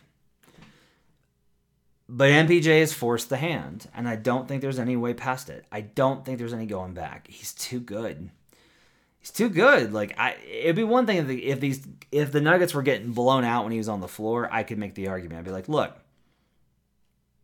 But 2.07 2.29
MPJ 2.29 2.81
has 2.81 2.93
forced 2.93 3.29
the 3.29 3.37
hand, 3.37 3.87
and 3.95 4.07
I 4.07 4.15
don't 4.15 4.47
think 4.47 4.61
there's 4.61 4.77
any 4.77 4.95
way 4.95 5.13
past 5.13 5.49
it. 5.49 5.65
I 5.71 5.81
don't 5.81 6.23
think 6.23 6.37
there's 6.37 6.53
any 6.53 6.67
going 6.67 6.93
back. 6.93 7.27
He's 7.27 7.53
too 7.53 7.79
good. 7.79 8.29
He's 9.19 9.31
too 9.31 9.49
good. 9.49 9.91
Like 9.91 10.13
I, 10.19 10.35
it'd 10.47 10.75
be 10.75 10.83
one 10.83 11.07
thing 11.07 11.17
if, 11.17 11.27
the, 11.27 11.45
if 11.47 11.59
these 11.59 11.87
if 12.11 12.31
the 12.31 12.41
Nuggets 12.41 12.75
were 12.75 12.83
getting 12.83 13.11
blown 13.11 13.43
out 13.43 13.63
when 13.63 13.71
he 13.71 13.79
was 13.79 13.89
on 13.89 14.01
the 14.01 14.07
floor, 14.07 14.47
I 14.51 14.61
could 14.61 14.77
make 14.77 14.93
the 14.93 15.07
argument. 15.07 15.39
I'd 15.39 15.45
be 15.45 15.51
like, 15.51 15.67
look, 15.67 15.97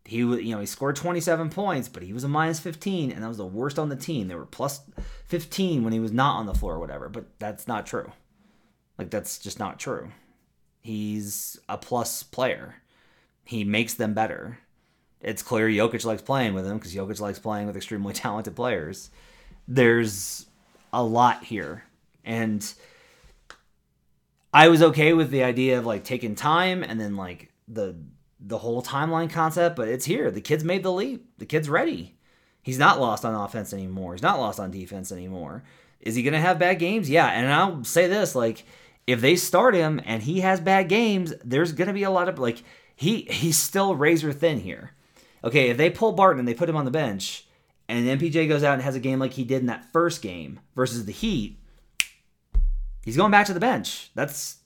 he 0.05 0.17
you 0.17 0.53
know 0.53 0.59
he 0.59 0.67
scored 0.67 0.95
27 0.95 1.49
points, 1.49 1.89
but 1.89 2.03
he 2.03 2.13
was 2.13 2.23
a 2.23 2.27
minus 2.27 2.59
15, 2.59 3.11
and 3.11 3.23
that 3.23 3.27
was 3.27 3.37
the 3.37 3.45
worst 3.47 3.79
on 3.79 3.89
the 3.89 3.95
team. 3.95 4.27
They 4.27 4.35
were 4.35 4.45
plus 4.45 4.81
15 5.25 5.83
when 5.83 5.91
he 5.91 5.99
was 5.99 6.11
not 6.11 6.37
on 6.37 6.45
the 6.45 6.53
floor 6.53 6.75
or 6.75 6.79
whatever. 6.79 7.09
But 7.09 7.25
that's 7.39 7.67
not 7.67 7.87
true. 7.87 8.11
Like 8.99 9.09
that's 9.09 9.39
just 9.39 9.57
not 9.57 9.79
true. 9.79 10.11
He's 10.81 11.59
a 11.67 11.79
plus 11.79 12.21
player 12.21 12.75
he 13.51 13.65
makes 13.65 13.95
them 13.95 14.13
better. 14.13 14.59
It's 15.19 15.43
clear 15.43 15.67
Jokic 15.67 16.05
likes 16.05 16.21
playing 16.21 16.53
with 16.53 16.65
him 16.65 16.77
because 16.77 16.95
Jokic 16.95 17.19
likes 17.19 17.37
playing 17.37 17.67
with 17.67 17.75
extremely 17.75 18.13
talented 18.25 18.55
players. 18.55 19.09
There's 19.67 20.45
a 20.93 21.03
lot 21.03 21.43
here. 21.43 21.83
And 22.23 22.73
I 24.53 24.69
was 24.69 24.81
okay 24.81 25.11
with 25.11 25.31
the 25.31 25.43
idea 25.43 25.77
of 25.77 25.85
like 25.85 26.05
taking 26.05 26.33
time 26.33 26.81
and 26.81 26.97
then 26.97 27.17
like 27.17 27.51
the 27.67 27.97
the 28.39 28.57
whole 28.57 28.81
timeline 28.81 29.29
concept, 29.29 29.75
but 29.75 29.89
it's 29.89 30.05
here. 30.05 30.31
The 30.31 30.39
kid's 30.39 30.63
made 30.63 30.81
the 30.81 30.91
leap. 30.91 31.37
The 31.37 31.45
kid's 31.45 31.67
ready. 31.67 32.15
He's 32.61 32.79
not 32.79 33.01
lost 33.01 33.25
on 33.25 33.35
offense 33.35 33.73
anymore. 33.73 34.13
He's 34.13 34.23
not 34.23 34.39
lost 34.39 34.61
on 34.61 34.71
defense 34.71 35.11
anymore. 35.11 35.63
Is 35.99 36.15
he 36.15 36.23
going 36.23 36.33
to 36.33 36.39
have 36.39 36.57
bad 36.57 36.79
games? 36.79 37.09
Yeah, 37.09 37.27
and 37.27 37.51
I'll 37.51 37.83
say 37.83 38.07
this 38.07 38.33
like 38.33 38.63
if 39.07 39.19
they 39.19 39.35
start 39.35 39.75
him 39.75 39.99
and 40.05 40.23
he 40.23 40.39
has 40.39 40.61
bad 40.61 40.87
games, 40.87 41.33
there's 41.43 41.73
going 41.73 41.89
to 41.89 41.93
be 41.93 42.03
a 42.03 42.09
lot 42.09 42.29
of 42.29 42.39
like 42.39 42.63
he 43.01 43.23
he's 43.23 43.57
still 43.57 43.95
razor 43.95 44.31
thin 44.31 44.59
here. 44.59 44.91
Okay, 45.43 45.69
if 45.69 45.77
they 45.77 45.89
pull 45.89 46.11
Barton 46.11 46.37
and 46.37 46.47
they 46.47 46.53
put 46.53 46.69
him 46.69 46.75
on 46.75 46.85
the 46.85 46.91
bench, 46.91 47.47
and 47.89 48.05
MPJ 48.07 48.47
goes 48.47 48.63
out 48.63 48.75
and 48.75 48.83
has 48.83 48.95
a 48.95 48.99
game 48.99 49.17
like 49.17 49.33
he 49.33 49.43
did 49.43 49.61
in 49.61 49.65
that 49.65 49.91
first 49.91 50.21
game 50.21 50.59
versus 50.75 51.05
the 51.05 51.11
Heat, 51.11 51.57
he's 53.03 53.17
going 53.17 53.31
back 53.31 53.47
to 53.47 53.55
the 53.55 53.59
bench. 53.59 54.11
That's 54.13 54.57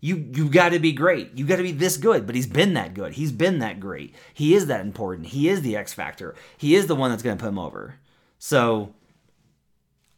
you 0.00 0.16
you 0.34 0.48
got 0.48 0.70
to 0.70 0.80
be 0.80 0.92
great. 0.92 1.38
You 1.38 1.46
got 1.46 1.58
to 1.58 1.62
be 1.62 1.70
this 1.70 1.96
good, 1.96 2.26
but 2.26 2.34
he's 2.34 2.48
been 2.48 2.74
that 2.74 2.92
good. 2.92 3.12
He's 3.12 3.30
been 3.30 3.60
that 3.60 3.78
great. 3.78 4.16
He 4.34 4.56
is 4.56 4.66
that 4.66 4.80
important. 4.80 5.28
He 5.28 5.48
is 5.48 5.62
the 5.62 5.76
X 5.76 5.94
factor. 5.94 6.34
He 6.56 6.74
is 6.74 6.88
the 6.88 6.96
one 6.96 7.10
that's 7.12 7.22
going 7.22 7.38
to 7.38 7.40
put 7.40 7.50
him 7.50 7.58
over. 7.60 8.00
So 8.40 8.94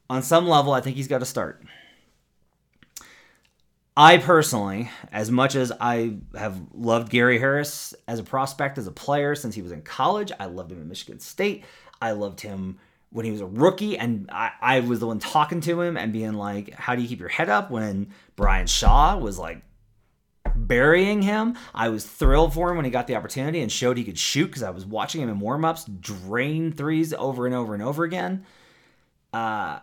on 0.08 0.22
some 0.22 0.48
level, 0.48 0.72
I 0.72 0.80
think 0.80 0.96
he's 0.96 1.06
got 1.06 1.18
to 1.18 1.26
start. 1.26 1.62
I 3.96 4.18
personally, 4.18 4.90
as 5.10 5.30
much 5.30 5.56
as 5.56 5.72
I 5.80 6.18
have 6.36 6.60
loved 6.72 7.10
Gary 7.10 7.38
Harris 7.38 7.94
as 8.06 8.18
a 8.18 8.22
prospect, 8.22 8.78
as 8.78 8.86
a 8.86 8.92
player 8.92 9.34
since 9.34 9.54
he 9.54 9.62
was 9.62 9.72
in 9.72 9.82
college, 9.82 10.30
I 10.38 10.46
loved 10.46 10.72
him 10.72 10.80
at 10.80 10.86
Michigan 10.86 11.20
State. 11.20 11.64
I 12.00 12.12
loved 12.12 12.40
him 12.40 12.78
when 13.10 13.24
he 13.24 13.32
was 13.32 13.40
a 13.40 13.46
rookie, 13.46 13.98
and 13.98 14.30
I, 14.32 14.52
I 14.60 14.80
was 14.80 15.00
the 15.00 15.06
one 15.06 15.18
talking 15.18 15.60
to 15.62 15.80
him 15.82 15.96
and 15.96 16.12
being 16.12 16.34
like, 16.34 16.72
How 16.74 16.94
do 16.94 17.02
you 17.02 17.08
keep 17.08 17.18
your 17.18 17.28
head 17.28 17.48
up 17.48 17.70
when 17.70 18.12
Brian 18.36 18.68
Shaw 18.68 19.18
was 19.18 19.38
like 19.38 19.62
burying 20.54 21.22
him? 21.22 21.56
I 21.74 21.88
was 21.88 22.06
thrilled 22.06 22.54
for 22.54 22.70
him 22.70 22.76
when 22.76 22.84
he 22.84 22.90
got 22.92 23.08
the 23.08 23.16
opportunity 23.16 23.60
and 23.60 23.72
showed 23.72 23.96
he 23.96 24.04
could 24.04 24.18
shoot 24.18 24.46
because 24.46 24.62
I 24.62 24.70
was 24.70 24.86
watching 24.86 25.20
him 25.20 25.28
in 25.28 25.40
warmups 25.40 26.00
drain 26.00 26.72
threes 26.72 27.12
over 27.12 27.46
and 27.46 27.54
over 27.54 27.74
and 27.74 27.82
over 27.82 28.04
again. 28.04 28.46
Uh, 29.32 29.80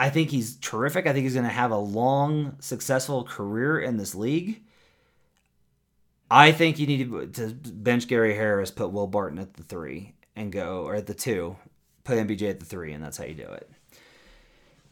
I 0.00 0.08
think 0.08 0.30
he's 0.30 0.56
terrific. 0.56 1.06
I 1.06 1.12
think 1.12 1.24
he's 1.24 1.34
going 1.34 1.44
to 1.44 1.52
have 1.52 1.72
a 1.72 1.76
long, 1.76 2.56
successful 2.60 3.22
career 3.22 3.78
in 3.78 3.98
this 3.98 4.14
league. 4.14 4.62
I 6.30 6.52
think 6.52 6.78
you 6.78 6.86
need 6.86 7.34
to, 7.34 7.52
bench 7.52 8.08
Gary 8.08 8.34
Harris, 8.34 8.70
put 8.70 8.92
Will 8.92 9.06
Barton 9.06 9.38
at 9.38 9.52
the 9.52 9.62
three, 9.62 10.14
and 10.34 10.50
go, 10.50 10.84
or 10.84 10.94
at 10.94 11.06
the 11.06 11.12
two, 11.12 11.56
put 12.02 12.16
MPJ 12.16 12.48
at 12.48 12.60
the 12.60 12.64
three, 12.64 12.94
and 12.94 13.04
that's 13.04 13.18
how 13.18 13.24
you 13.24 13.34
do 13.34 13.42
it. 13.42 13.70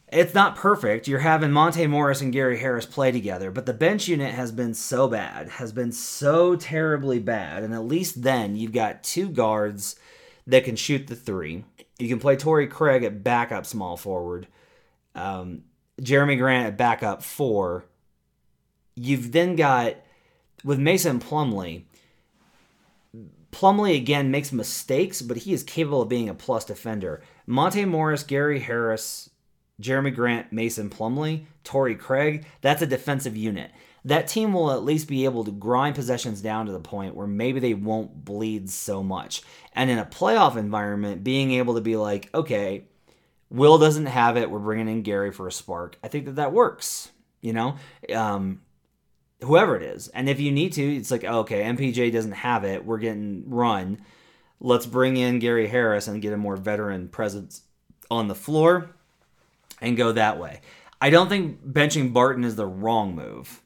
It's 0.09 0.35
not 0.35 0.55
perfect. 0.55 1.07
You're 1.07 1.19
having 1.19 1.51
Monte 1.51 1.87
Morris 1.87 2.21
and 2.21 2.31
Gary 2.31 2.59
Harris 2.59 2.85
play 2.85 3.11
together, 3.11 3.49
but 3.49 3.65
the 3.65 3.73
bench 3.73 4.07
unit 4.07 4.35
has 4.35 4.51
been 4.51 4.75
so 4.75 5.07
bad, 5.07 5.49
has 5.49 5.71
been 5.71 5.91
so 5.91 6.55
terribly 6.55 7.17
bad, 7.17 7.63
and 7.63 7.73
at 7.73 7.83
least 7.83 8.21
then 8.21 8.55
you've 8.55 8.73
got 8.73 9.01
two 9.01 9.29
guards 9.29 9.95
that 10.45 10.65
can 10.65 10.75
shoot 10.75 11.07
the 11.07 11.15
three. 11.15 11.65
You 11.97 12.07
can 12.07 12.19
play 12.19 12.35
Torrey 12.35 12.67
Craig 12.67 13.03
at 13.03 13.23
backup 13.23 13.65
small 13.65 13.97
forward 13.97 14.45
um, 15.19 15.63
Jerami 16.01 16.37
Grant 16.37 16.67
at 16.67 16.77
backup 16.77 17.23
four. 17.23 17.85
You've 18.95 19.31
then 19.31 19.55
got 19.55 19.95
with 20.63 20.79
Mason 20.79 21.19
Plumlee. 21.19 21.83
Plumlee 23.51 23.95
again 23.95 24.29
makes 24.29 24.51
mistakes, 24.51 25.21
but 25.21 25.37
he 25.37 25.53
is 25.53 25.63
capable 25.63 26.03
of 26.03 26.09
being 26.09 26.29
a 26.29 26.33
plus 26.33 26.65
defender. 26.65 27.21
Monte 27.47 27.85
Morris, 27.85 28.23
Gary 28.23 28.59
Harris, 28.59 29.29
Jerami 29.81 30.13
Grant, 30.13 30.51
Mason 30.51 30.89
Plumlee, 30.89 31.45
Torrey 31.63 31.95
Craig, 31.95 32.45
that's 32.61 32.81
a 32.81 32.87
defensive 32.87 33.35
unit. 33.35 33.71
That 34.05 34.27
team 34.27 34.53
will 34.53 34.71
at 34.71 34.83
least 34.83 35.07
be 35.07 35.25
able 35.25 35.43
to 35.43 35.51
grind 35.51 35.95
possessions 35.95 36.41
down 36.41 36.67
to 36.67 36.71
the 36.71 36.79
point 36.79 37.15
where 37.15 37.27
maybe 37.27 37.59
they 37.59 37.73
won't 37.73 38.23
bleed 38.23 38.69
so 38.69 39.03
much. 39.03 39.41
And 39.73 39.89
in 39.89 39.97
a 39.97 40.05
playoff 40.05 40.55
environment, 40.55 41.23
being 41.23 41.51
able 41.51 41.75
to 41.75 41.81
be 41.81 41.95
like, 41.95 42.29
okay, 42.33 42.83
Will 43.49 43.77
doesn't 43.77 44.05
have 44.05 44.37
it. 44.37 44.51
We're 44.51 44.59
bringing 44.59 44.87
in 44.87 45.01
Gary 45.01 45.31
for 45.31 45.47
a 45.47 45.51
spark. 45.51 45.97
I 46.03 46.07
think 46.07 46.25
that 46.25 46.35
that 46.35 46.53
works. 46.53 47.11
You 47.41 47.53
know, 47.53 47.75
um, 48.13 48.61
whoever 49.41 49.77
it 49.77 49.83
is, 49.83 50.09
and 50.09 50.27
if 50.27 50.39
you 50.39 50.51
need 50.51 50.73
to, 50.73 50.95
it's 50.97 51.09
like 51.09 51.23
okay, 51.23 51.63
MPJ 51.63 52.11
doesn't 52.11 52.33
have 52.33 52.63
it. 52.65 52.85
We're 52.85 52.97
getting 52.97 53.49
run. 53.49 54.01
Let's 54.59 54.85
bring 54.85 55.15
in 55.15 55.39
Gary 55.39 55.67
Harris 55.67 56.07
and 56.07 56.21
get 56.21 56.33
a 56.33 56.37
more 56.37 56.57
veteran 56.57 57.07
presence 57.07 57.61
on 58.11 58.27
the 58.27 58.35
floor, 58.35 58.91
and 59.81 59.95
go 59.95 60.11
that 60.11 60.37
way. 60.37 60.61
I 61.01 61.09
don't 61.09 61.29
think 61.29 61.65
benching 61.65 62.11
Barton 62.11 62.43
is 62.43 62.55
the 62.55 62.67
wrong 62.67 63.15
move. 63.15 63.61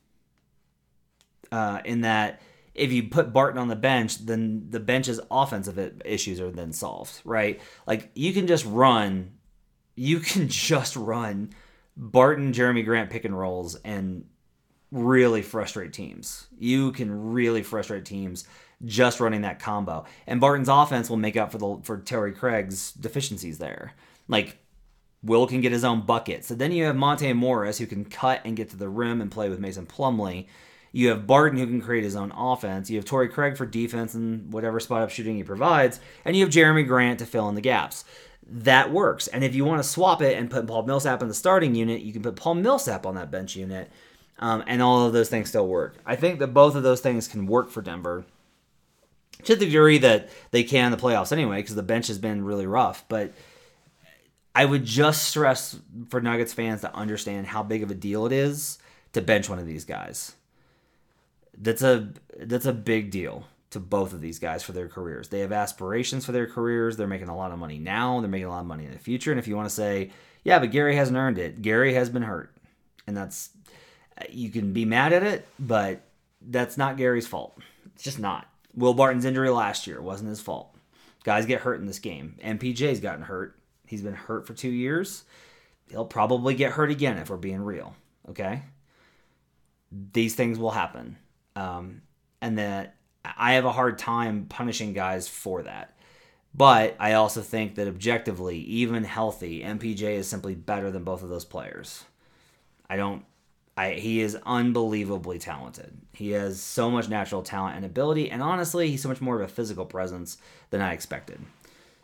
Uh, 1.51 1.81
in 1.83 2.01
that 2.01 2.41
if 2.73 2.91
you 2.91 3.03
put 3.03 3.33
Barton 3.33 3.59
on 3.59 3.67
the 3.67 3.75
bench, 3.75 4.25
then 4.25 4.67
the 4.69 4.79
bench's 4.79 5.19
offensive 5.29 6.01
issues 6.05 6.39
are 6.39 6.51
then 6.51 6.73
solved, 6.73 7.21
right? 7.23 7.61
Like 7.85 8.11
you 8.15 8.33
can 8.33 8.47
just 8.47 8.65
run 8.65 9.31
you 9.95 10.19
can 10.19 10.47
just 10.49 10.95
run 10.95 11.51
Barton, 11.95 12.53
Jerami 12.53 12.83
Grant 12.83 13.09
pick 13.09 13.25
and 13.25 13.37
rolls 13.37 13.75
and 13.75 14.25
really 14.91 15.41
frustrate 15.41 15.93
teams. 15.93 16.47
You 16.57 16.91
can 16.91 17.33
really 17.33 17.63
frustrate 17.63 18.05
teams 18.05 18.45
just 18.85 19.19
running 19.19 19.41
that 19.41 19.59
combo. 19.59 20.05
And 20.27 20.41
Barton's 20.41 20.69
offense 20.69 21.09
will 21.09 21.17
make 21.17 21.37
up 21.37 21.51
for 21.51 21.57
the 21.57 21.79
for 21.83 21.97
Torrey 21.99 22.33
Craig's 22.33 22.91
deficiencies 22.91 23.57
there. 23.57 23.93
Like 24.27 24.57
Will 25.23 25.47
can 25.47 25.61
get 25.61 25.71
his 25.71 25.85
own 25.85 26.01
bucket. 26.01 26.43
So 26.43 26.53
then 26.53 26.71
you 26.71 26.83
have 26.85 26.95
Monte 26.95 27.31
Morris 27.33 27.77
who 27.77 27.85
can 27.85 28.05
cut 28.05 28.41
and 28.43 28.57
get 28.57 28.69
to 28.71 28.77
the 28.77 28.89
rim 28.89 29.21
and 29.21 29.31
play 29.31 29.49
with 29.49 29.59
Mason 29.59 29.85
Plumlee. 29.85 30.47
You 30.91 31.09
have 31.09 31.25
Barton 31.25 31.57
who 31.57 31.65
can 31.65 31.81
create 31.81 32.03
his 32.03 32.15
own 32.15 32.31
offense. 32.31 32.89
You 32.89 32.97
have 32.97 33.05
Torrey 33.05 33.29
Craig 33.29 33.57
for 33.57 33.65
defense 33.65 34.13
and 34.13 34.51
whatever 34.53 34.79
spot 34.79 35.01
up 35.01 35.09
shooting 35.09 35.37
he 35.37 35.43
provides. 35.43 35.99
And 36.25 36.35
you 36.35 36.43
have 36.43 36.53
Jerami 36.53 36.85
Grant 36.85 37.19
to 37.19 37.25
fill 37.25 37.49
in 37.49 37.55
the 37.55 37.61
gaps 37.61 38.03
that 38.47 38.91
works. 38.91 39.27
And 39.27 39.43
if 39.43 39.55
you 39.55 39.65
want 39.65 39.81
to 39.81 39.87
swap 39.87 40.21
it 40.21 40.37
and 40.37 40.49
put 40.49 40.67
Paul 40.67 40.83
Millsap 40.83 41.21
in 41.21 41.27
the 41.27 41.33
starting 41.33 41.75
unit, 41.75 42.01
you 42.01 42.13
can 42.13 42.21
put 42.21 42.35
Paul 42.35 42.55
Millsap 42.55 43.05
on 43.05 43.15
that 43.15 43.31
bench 43.31 43.55
unit, 43.55 43.91
um, 44.39 44.63
and 44.67 44.81
all 44.81 45.05
of 45.05 45.13
those 45.13 45.29
things 45.29 45.49
still 45.49 45.67
work. 45.67 45.95
I 46.05 46.15
think 46.15 46.39
that 46.39 46.53
both 46.53 46.75
of 46.75 46.83
those 46.83 47.01
things 47.01 47.27
can 47.27 47.47
work 47.47 47.69
for 47.69 47.81
Denver. 47.81 48.25
to 49.43 49.55
the 49.55 49.65
degree 49.65 49.97
that 49.99 50.29
they 50.51 50.63
can 50.63 50.85
in 50.85 50.91
the 50.91 50.97
playoffs 50.97 51.31
anyway, 51.31 51.57
because 51.57 51.75
the 51.75 51.83
bench 51.83 52.07
has 52.07 52.17
been 52.17 52.43
really 52.43 52.67
rough. 52.67 53.05
But 53.09 53.33
I 54.55 54.65
would 54.65 54.85
just 54.85 55.23
stress 55.23 55.77
for 56.09 56.21
Nuggets 56.21 56.53
fans 56.53 56.81
to 56.81 56.93
understand 56.95 57.47
how 57.47 57.63
big 57.63 57.83
of 57.83 57.91
a 57.91 57.95
deal 57.95 58.25
it 58.25 58.31
is 58.31 58.77
to 59.13 59.21
bench 59.21 59.49
one 59.49 59.59
of 59.59 59.65
these 59.65 59.85
guys. 59.85 60.35
That's 61.57 61.81
a 61.81 62.09
that's 62.37 62.65
a 62.65 62.73
big 62.73 63.11
deal 63.11 63.45
to 63.73 63.79
both 63.79 64.13
of 64.13 64.21
these 64.21 64.39
guys 64.39 64.63
for 64.63 64.71
their 64.71 64.87
careers. 64.87 65.29
They 65.29 65.39
have 65.39 65.51
aspirations 65.51 66.25
for 66.25 66.31
their 66.31 66.47
careers. 66.47 66.97
They're 66.97 67.07
making 67.07 67.29
a 67.29 67.35
lot 67.35 67.51
of 67.51 67.59
money 67.59 67.77
now. 67.77 68.19
They're 68.19 68.29
making 68.29 68.47
a 68.47 68.51
lot 68.51 68.61
of 68.61 68.65
money 68.65 68.85
in 68.85 68.91
the 68.91 68.99
future. 68.99 69.31
And 69.31 69.39
if 69.39 69.47
you 69.47 69.55
want 69.55 69.69
to 69.69 69.75
say, 69.75 70.11
yeah, 70.43 70.59
but 70.59 70.71
Gary 70.71 70.95
hasn't 70.95 71.17
earned 71.17 71.37
it, 71.37 71.61
Gary 71.61 71.93
has 71.93 72.09
been 72.09 72.23
hurt, 72.23 72.55
and 73.07 73.15
that's 73.15 73.49
you 74.29 74.49
can 74.49 74.73
be 74.73 74.85
mad 74.85 75.13
at 75.13 75.23
it, 75.23 75.47
but 75.59 76.01
that's 76.41 76.77
not 76.77 76.97
Gary's 76.97 77.27
fault. 77.27 77.57
It's 77.93 78.03
just 78.03 78.19
not. 78.19 78.47
Will 78.75 78.93
Barton's 78.93 79.25
injury 79.25 79.49
last 79.49 79.87
year 79.87 80.01
wasn't 80.01 80.29
his 80.29 80.41
fault. 80.41 80.75
Guys 81.23 81.45
get 81.45 81.61
hurt 81.61 81.79
in 81.79 81.85
this 81.85 81.99
game. 81.99 82.35
MPJ's 82.43 82.99
gotten 82.99 83.23
hurt. 83.23 83.57
He's 83.87 84.01
been 84.01 84.13
hurt 84.13 84.45
for 84.45 84.53
two 84.53 84.69
years. 84.69 85.23
He'll 85.89 86.05
probably 86.05 86.53
get 86.55 86.73
hurt 86.73 86.91
again 86.91 87.17
if 87.17 87.29
we're 87.29 87.37
being 87.37 87.61
real. 87.61 87.95
Okay. 88.29 88.63
These 89.91 90.35
things 90.35 90.57
will 90.57 90.71
happen. 90.71 91.17
Um, 91.55 92.01
and 92.41 92.57
that 92.57 92.95
I 93.25 93.53
have 93.53 93.65
a 93.65 93.71
hard 93.71 93.97
time 93.97 94.45
punishing 94.47 94.93
guys 94.93 95.27
for 95.27 95.63
that. 95.63 95.95
But 96.55 96.95
I 96.99 97.13
also 97.13 97.41
think 97.41 97.75
that 97.75 97.87
objectively, 97.87 98.59
even 98.59 99.03
healthy, 99.03 99.63
MPJ 99.63 100.17
is 100.17 100.27
simply 100.27 100.53
better 100.53 100.91
than 100.91 101.03
both 101.03 101.23
of 101.23 101.29
those 101.29 101.45
players. 101.45 102.03
I 102.87 102.95
don't 102.95 103.25
I, 103.75 103.93
he 103.93 104.21
is 104.21 104.37
unbelievably 104.45 105.39
talented. 105.39 105.97
He 106.13 106.31
has 106.31 106.61
so 106.61 106.91
much 106.91 107.09
natural 107.09 107.41
talent 107.41 107.75
and 107.75 107.85
ability, 107.85 108.29
and 108.29 108.41
honestly, 108.41 108.89
he's 108.89 109.01
so 109.01 109.09
much 109.09 109.21
more 109.21 109.35
of 109.35 109.41
a 109.41 109.51
physical 109.51 109.85
presence 109.85 110.37
than 110.69 110.81
I 110.81 110.93
expected. 110.93 111.39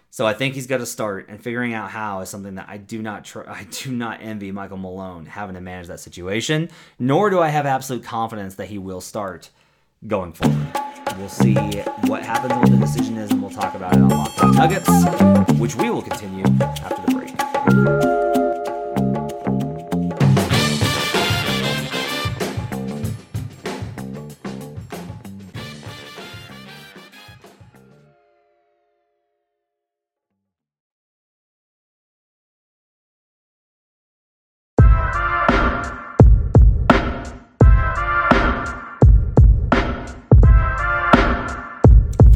So 0.10 0.26
I 0.26 0.34
think 0.34 0.56
he's 0.56 0.66
got 0.66 0.78
to 0.78 0.88
start, 0.88 1.30
and 1.30 1.42
figuring 1.42 1.76
out 1.76 1.92
how 1.92 2.22
is 2.22 2.30
something 2.30 2.56
that 2.56 2.68
I 2.68 2.78
do 2.78 3.04
not 3.04 3.24
tr- 3.24 3.42
I 3.48 3.68
do 3.70 3.92
not 3.92 4.20
envy 4.22 4.52
Michael 4.52 4.78
Malone 4.78 5.28
having 5.28 5.56
to 5.56 5.62
manage 5.62 5.88
that 5.88 6.00
situation. 6.00 6.70
Nor 6.98 7.30
do 7.30 7.40
I 7.40 7.50
have 7.50 7.68
absolute 7.68 8.04
confidence 8.04 8.56
that 8.56 8.70
he 8.70 8.80
will 8.80 9.02
start 9.02 9.52
going 10.08 10.34
forward. 10.34 10.68
We'll 11.18 11.30
see 11.30 11.56
what 12.06 12.24
happens, 12.24 12.54
what 12.54 12.70
the 12.70 12.78
decision 12.78 13.18
is, 13.18 13.32
and 13.32 13.42
we'll 13.42 13.52
talk 13.52 13.76
about 13.76 13.94
it 13.94 14.02
on 14.02 14.10
Locked 14.10 14.40
On 14.44 14.52
Nuggets, 14.56 15.60
which 15.60 15.76
we 15.76 15.90
will 15.90 16.02
continue 16.02 16.46
after 16.62 17.02
the 17.06 17.14
break. 17.14 18.19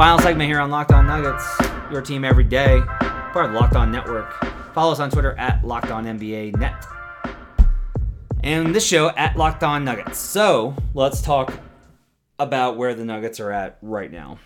Final 0.04 0.20
segment 0.20 0.50
here 0.50 0.60
on 0.60 0.70
Locked 0.70 0.92
On 0.92 1.08
Nuggets, 1.08 1.46
your 1.89 2.02
team 2.02 2.26
every 2.26 2.44
day, 2.44 2.82
part 3.32 3.46
of 3.46 3.54
the 3.54 3.58
Locked 3.58 3.78
On 3.78 3.89
Network. 3.89 4.34
Follow 4.74 4.92
us 4.92 5.00
on 5.00 5.10
Twitter 5.10 5.32
at 5.39 5.63
Locked 5.63 5.92
On 5.92 6.04
NBA 6.04 6.58
Net. 6.58 6.86
And 8.44 8.76
this 8.76 8.86
show 8.86 9.12
at 9.12 9.38
Locked 9.38 9.63
On 9.63 9.86
Nuggets. 9.86 10.20
So 10.20 10.76
let's 10.94 11.22
talk 11.22 11.58
about 12.38 12.76
where 12.76 12.94
the 12.94 13.06
Nuggets 13.06 13.39
are 13.39 13.50
at 13.50 13.78
right 13.82 14.12
now. 14.12 14.39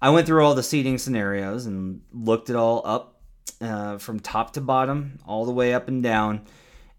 I 0.00 0.10
went 0.10 0.28
through 0.28 0.44
all 0.44 0.54
the 0.54 0.62
seeding 0.62 0.96
scenarios 0.96 1.66
and 1.66 2.02
looked 2.12 2.48
it 2.48 2.54
all 2.54 2.82
up 2.84 3.20
uh, 3.60 3.98
from 3.98 4.20
top 4.20 4.52
to 4.52 4.60
bottom, 4.60 5.18
all 5.26 5.44
the 5.44 5.50
way 5.50 5.74
up 5.74 5.88
and 5.88 6.04
down, 6.04 6.42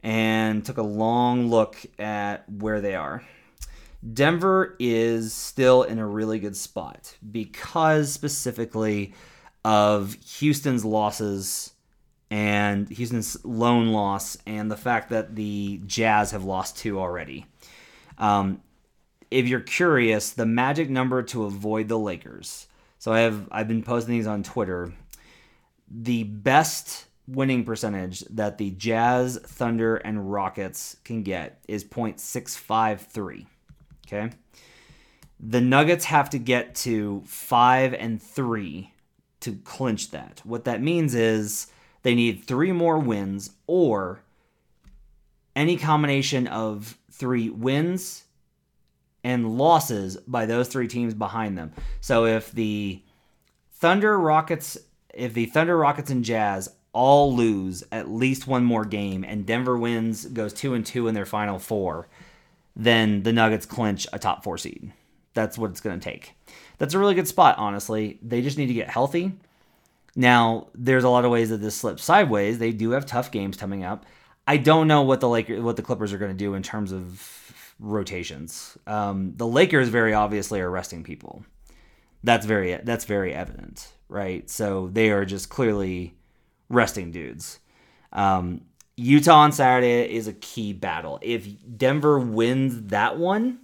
and 0.03 0.65
took 0.65 0.79
a 0.79 0.83
long 0.83 1.49
look 1.49 1.77
at 1.97 2.43
where 2.49 2.81
they 2.81 2.95
are. 2.95 3.23
Denver 4.11 4.75
is 4.79 5.33
still 5.33 5.83
in 5.83 5.99
a 5.99 6.05
really 6.05 6.39
good 6.39 6.57
spot 6.57 7.15
because 7.31 8.11
specifically 8.11 9.13
of 9.63 10.17
Houston's 10.39 10.83
losses 10.83 11.71
and 12.29 12.89
Houston's 12.89 13.43
lone 13.45 13.93
loss 13.93 14.37
and 14.45 14.69
the 14.69 14.75
fact 14.75 15.09
that 15.11 15.35
the 15.35 15.79
Jazz 15.85 16.31
have 16.31 16.43
lost 16.43 16.77
two 16.77 16.99
already. 16.99 17.45
Um, 18.17 18.61
if 19.31 19.47
you're 19.47 19.59
curious, 19.59 20.31
the 20.31 20.45
magic 20.45 20.89
number 20.89 21.23
to 21.23 21.45
avoid 21.45 21.87
the 21.87 21.97
Lakers. 21.97 22.67
So 22.99 23.13
I 23.13 23.19
have 23.19 23.47
I've 23.51 23.67
been 23.67 23.83
posting 23.83 24.15
these 24.15 24.27
on 24.27 24.43
Twitter. 24.43 24.93
The 25.89 26.23
best 26.23 27.05
winning 27.27 27.63
percentage 27.63 28.21
that 28.21 28.57
the 28.57 28.71
Jazz, 28.71 29.37
Thunder, 29.37 29.97
and 29.97 30.31
Rockets 30.31 30.97
can 31.03 31.23
get 31.23 31.63
is 31.67 31.83
0.653. 31.83 33.45
Okay. 34.05 34.31
The 35.39 35.61
Nuggets 35.61 36.05
have 36.05 36.29
to 36.31 36.39
get 36.39 36.75
to 36.75 37.23
five 37.25 37.93
and 37.93 38.21
three 38.21 38.93
to 39.41 39.55
clinch 39.63 40.11
that. 40.11 40.41
What 40.43 40.63
that 40.65 40.81
means 40.81 41.13
is 41.13 41.67
they 42.03 42.15
need 42.15 42.43
three 42.43 42.71
more 42.71 42.97
wins 42.97 43.51
or 43.67 44.21
any 45.55 45.77
combination 45.77 46.47
of 46.47 46.97
three 47.11 47.49
wins 47.49 48.23
and 49.23 49.57
losses 49.57 50.17
by 50.27 50.45
those 50.45 50.67
three 50.67 50.87
teams 50.87 51.13
behind 51.13 51.57
them. 51.57 51.71
So 52.01 52.25
if 52.25 52.51
the 52.51 53.01
Thunder, 53.71 54.19
Rockets, 54.19 54.77
if 55.13 55.33
the 55.33 55.45
Thunder, 55.45 55.77
Rockets, 55.77 56.09
and 56.09 56.23
Jazz 56.23 56.69
all 56.93 57.35
lose 57.35 57.83
at 57.91 58.09
least 58.09 58.47
one 58.47 58.63
more 58.63 58.85
game 58.85 59.23
and 59.23 59.45
Denver 59.45 59.77
wins, 59.77 60.25
goes 60.25 60.53
two 60.53 60.73
and 60.73 60.85
two 60.85 61.07
in 61.07 61.15
their 61.15 61.25
final 61.25 61.59
four, 61.59 62.07
then 62.75 63.23
the 63.23 63.33
Nuggets 63.33 63.65
clinch 63.65 64.07
a 64.13 64.19
top 64.19 64.43
four 64.43 64.57
seed. 64.57 64.91
That's 65.33 65.57
what 65.57 65.71
it's 65.71 65.81
going 65.81 65.99
to 65.99 66.03
take. 66.03 66.35
That's 66.77 66.93
a 66.93 66.99
really 66.99 67.15
good 67.15 67.27
spot, 67.27 67.57
honestly. 67.57 68.19
They 68.21 68.41
just 68.41 68.57
need 68.57 68.67
to 68.67 68.73
get 68.73 68.89
healthy. 68.89 69.33
Now, 70.15 70.67
there's 70.75 71.03
a 71.03 71.09
lot 71.09 71.25
of 71.25 71.31
ways 71.31 71.49
that 71.49 71.57
this 71.57 71.75
slips 71.75 72.03
sideways. 72.03 72.59
They 72.59 72.71
do 72.71 72.91
have 72.91 73.05
tough 73.05 73.31
games 73.31 73.57
coming 73.57 73.83
up. 73.83 74.05
I 74.45 74.57
don't 74.57 74.87
know 74.87 75.01
what 75.01 75.21
the 75.21 75.29
Lakers, 75.29 75.61
what 75.61 75.75
the 75.75 75.81
Clippers 75.81 76.13
are 76.13 76.17
going 76.17 76.31
to 76.31 76.37
do 76.37 76.53
in 76.53 76.63
terms 76.63 76.91
of 76.91 77.75
rotations. 77.79 78.77
Um, 78.85 79.33
the 79.35 79.47
Lakers 79.47 79.89
very 79.89 80.13
obviously 80.13 80.59
are 80.59 80.69
resting 80.69 81.03
people. 81.03 81.45
That's 82.23 82.45
very 82.45 82.75
that's 82.83 83.05
very 83.05 83.33
evident, 83.33 83.91
right? 84.07 84.49
So 84.49 84.89
they 84.91 85.11
are 85.11 85.25
just 85.25 85.49
clearly 85.49 86.15
resting 86.69 87.11
dudes. 87.11 87.59
Um, 88.11 88.61
Utah 88.95 89.39
on 89.39 89.51
Saturday 89.51 90.13
is 90.13 90.27
a 90.27 90.33
key 90.33 90.73
battle. 90.73 91.19
If 91.21 91.47
Denver 91.77 92.19
wins 92.19 92.89
that 92.89 93.17
one, 93.17 93.59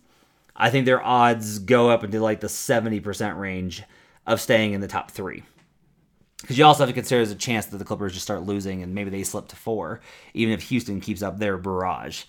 I 0.55 0.69
think 0.69 0.85
their 0.85 1.03
odds 1.03 1.59
go 1.59 1.89
up 1.89 2.03
into 2.03 2.19
like 2.19 2.39
the 2.39 2.47
70% 2.47 3.37
range 3.37 3.83
of 4.25 4.41
staying 4.41 4.73
in 4.73 4.81
the 4.81 4.87
top 4.87 5.11
three. 5.11 5.43
Because 6.41 6.57
you 6.57 6.65
also 6.65 6.83
have 6.83 6.89
to 6.89 6.93
consider 6.93 7.19
there's 7.19 7.31
a 7.31 7.35
chance 7.35 7.67
that 7.67 7.77
the 7.77 7.85
Clippers 7.85 8.13
just 8.13 8.25
start 8.25 8.43
losing 8.43 8.81
and 8.81 8.95
maybe 8.95 9.09
they 9.09 9.23
slip 9.23 9.47
to 9.49 9.55
four, 9.55 10.01
even 10.33 10.53
if 10.53 10.63
Houston 10.63 11.01
keeps 11.01 11.21
up 11.21 11.37
their 11.37 11.57
barrage. 11.57 12.23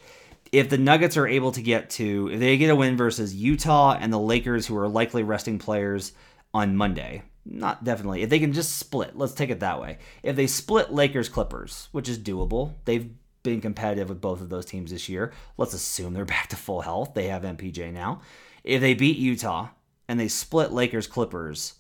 If 0.52 0.68
the 0.68 0.78
Nuggets 0.78 1.16
are 1.16 1.28
able 1.28 1.52
to 1.52 1.62
get 1.62 1.90
to, 1.90 2.28
if 2.32 2.40
they 2.40 2.58
get 2.58 2.70
a 2.70 2.76
win 2.76 2.96
versus 2.96 3.34
Utah 3.34 3.96
and 3.98 4.12
the 4.12 4.18
Lakers, 4.18 4.66
who 4.66 4.76
are 4.76 4.88
likely 4.88 5.22
resting 5.22 5.58
players 5.58 6.12
on 6.52 6.76
Monday, 6.76 7.22
not 7.44 7.84
definitely. 7.84 8.22
If 8.22 8.30
they 8.30 8.38
can 8.38 8.52
just 8.52 8.78
split, 8.78 9.16
let's 9.16 9.34
take 9.34 9.50
it 9.50 9.60
that 9.60 9.80
way. 9.80 9.98
If 10.22 10.36
they 10.36 10.46
split 10.46 10.92
Lakers 10.92 11.28
Clippers, 11.28 11.88
which 11.92 12.08
is 12.08 12.18
doable, 12.18 12.74
they've 12.84 13.10
been 13.42 13.60
competitive 13.60 14.08
with 14.08 14.20
both 14.20 14.40
of 14.40 14.50
those 14.50 14.66
teams 14.66 14.90
this 14.90 15.08
year. 15.08 15.32
Let's 15.56 15.74
assume 15.74 16.12
they're 16.12 16.24
back 16.26 16.48
to 16.48 16.56
full 16.56 16.82
health. 16.82 17.14
They 17.14 17.28
have 17.28 17.42
MPJ 17.42 17.92
now. 17.92 18.20
If 18.64 18.80
they 18.80 18.94
beat 18.94 19.16
Utah 19.16 19.68
and 20.08 20.20
they 20.20 20.28
split 20.28 20.72
Lakers 20.72 21.06
Clippers, 21.06 21.74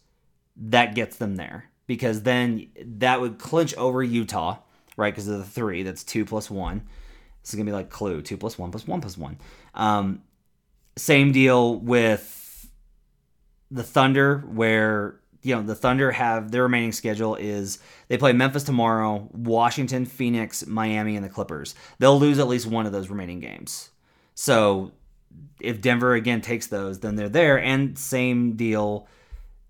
that 0.56 0.94
gets 0.94 1.16
them 1.16 1.36
there 1.36 1.70
because 1.86 2.22
then 2.22 2.68
that 2.78 3.20
would 3.20 3.38
clinch 3.38 3.74
over 3.74 4.02
Utah, 4.02 4.58
right? 4.96 5.12
Because 5.12 5.28
of 5.28 5.38
the 5.38 5.44
three, 5.44 5.82
that's 5.82 6.04
two 6.04 6.24
plus 6.24 6.50
one. 6.50 6.82
This 7.42 7.50
is 7.50 7.54
gonna 7.56 7.70
be 7.70 7.72
like 7.72 7.90
Clue, 7.90 8.22
two 8.22 8.36
plus 8.36 8.58
one 8.58 8.70
plus 8.70 8.86
one 8.86 9.00
plus 9.00 9.16
one. 9.16 9.38
Um, 9.74 10.22
same 10.96 11.32
deal 11.32 11.76
with 11.76 12.68
the 13.70 13.82
Thunder, 13.82 14.38
where 14.38 15.19
you 15.42 15.54
know 15.54 15.62
the 15.62 15.74
Thunder 15.74 16.10
have 16.10 16.50
their 16.50 16.62
remaining 16.64 16.92
schedule 16.92 17.34
is 17.34 17.78
they 18.08 18.18
play 18.18 18.32
Memphis 18.32 18.64
tomorrow, 18.64 19.28
Washington, 19.32 20.04
Phoenix, 20.04 20.66
Miami, 20.66 21.16
and 21.16 21.24
the 21.24 21.28
Clippers. 21.28 21.74
They'll 21.98 22.18
lose 22.18 22.38
at 22.38 22.48
least 22.48 22.66
one 22.66 22.86
of 22.86 22.92
those 22.92 23.08
remaining 23.08 23.40
games. 23.40 23.90
So 24.34 24.92
if 25.60 25.80
Denver 25.80 26.14
again 26.14 26.40
takes 26.40 26.66
those, 26.66 27.00
then 27.00 27.16
they're 27.16 27.28
there. 27.28 27.58
And 27.58 27.98
same 27.98 28.56
deal 28.56 29.06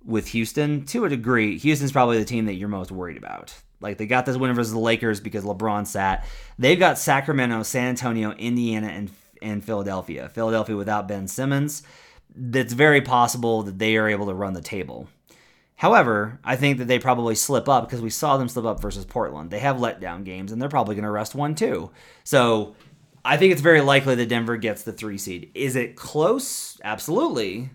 with 0.05 0.29
Houston 0.29 0.85
to 0.87 1.05
a 1.05 1.09
degree. 1.09 1.59
Houston's 1.59 1.93
probably 1.93 2.19
the 2.19 2.25
team 2.25 2.47
that 2.47 2.55
you're 2.55 2.69
most 2.69 2.91
worried 2.91 3.17
about. 3.17 3.55
Like 3.81 3.99
they 3.99 4.07
got 4.07 4.27
this 4.27 4.37
win 4.37 4.55
versus 4.55 4.73
the 4.73 4.79
Lakers 4.79 5.21
because 5.21 5.45
LeBron 5.45 5.87
sat. 5.87 6.27
They've 6.59 6.79
got 6.79 6.99
Sacramento, 6.99 7.63
San 7.63 7.89
Antonio, 7.89 8.33
Indiana, 8.33 8.89
and 8.89 9.11
and 9.43 9.65
Philadelphia. 9.65 10.29
Philadelphia 10.29 10.77
without 10.77 11.09
Ben 11.09 11.27
Simmons. 11.27 11.83
That's 12.35 12.75
very 12.75 13.01
possible 13.01 13.63
that 13.63 13.79
they 13.79 13.97
are 13.97 14.09
able 14.09 14.27
to 14.27 14.35
run 14.35 14.53
the 14.53 14.61
table. 14.61 15.09
However, 15.81 16.38
I 16.45 16.57
think 16.57 16.77
that 16.77 16.88
they 16.88 16.99
probably 16.99 17.35
slip 17.35 17.66
up 17.66 17.88
because 17.88 18.03
we 18.03 18.11
saw 18.11 18.37
them 18.37 18.51
slip 18.51 18.66
up 18.66 18.83
versus 18.83 19.07
Portland. 19.07 19.51
They 19.51 19.61
have 19.61 19.79
letdown 19.79 20.25
games, 20.25 20.53
and 20.53 20.61
they're 20.61 20.69
probably 20.69 20.95
going 20.95 21.07
to 21.07 21.11
rest 21.11 21.35
one 21.35 21.55
too. 21.55 21.90
So 22.23 22.75
I 23.25 23.38
think 23.38 23.53
it's 23.53 23.62
very 23.62 23.81
likely 23.81 24.14
that 24.16 24.29
Denver 24.29 24.59
gets 24.59 24.83
the 24.83 24.93
three 24.93 25.16
seed. 25.16 25.51
Is 25.55 25.77
it 25.77 25.97
close? 25.97 26.79
Absolutely. 26.85 27.71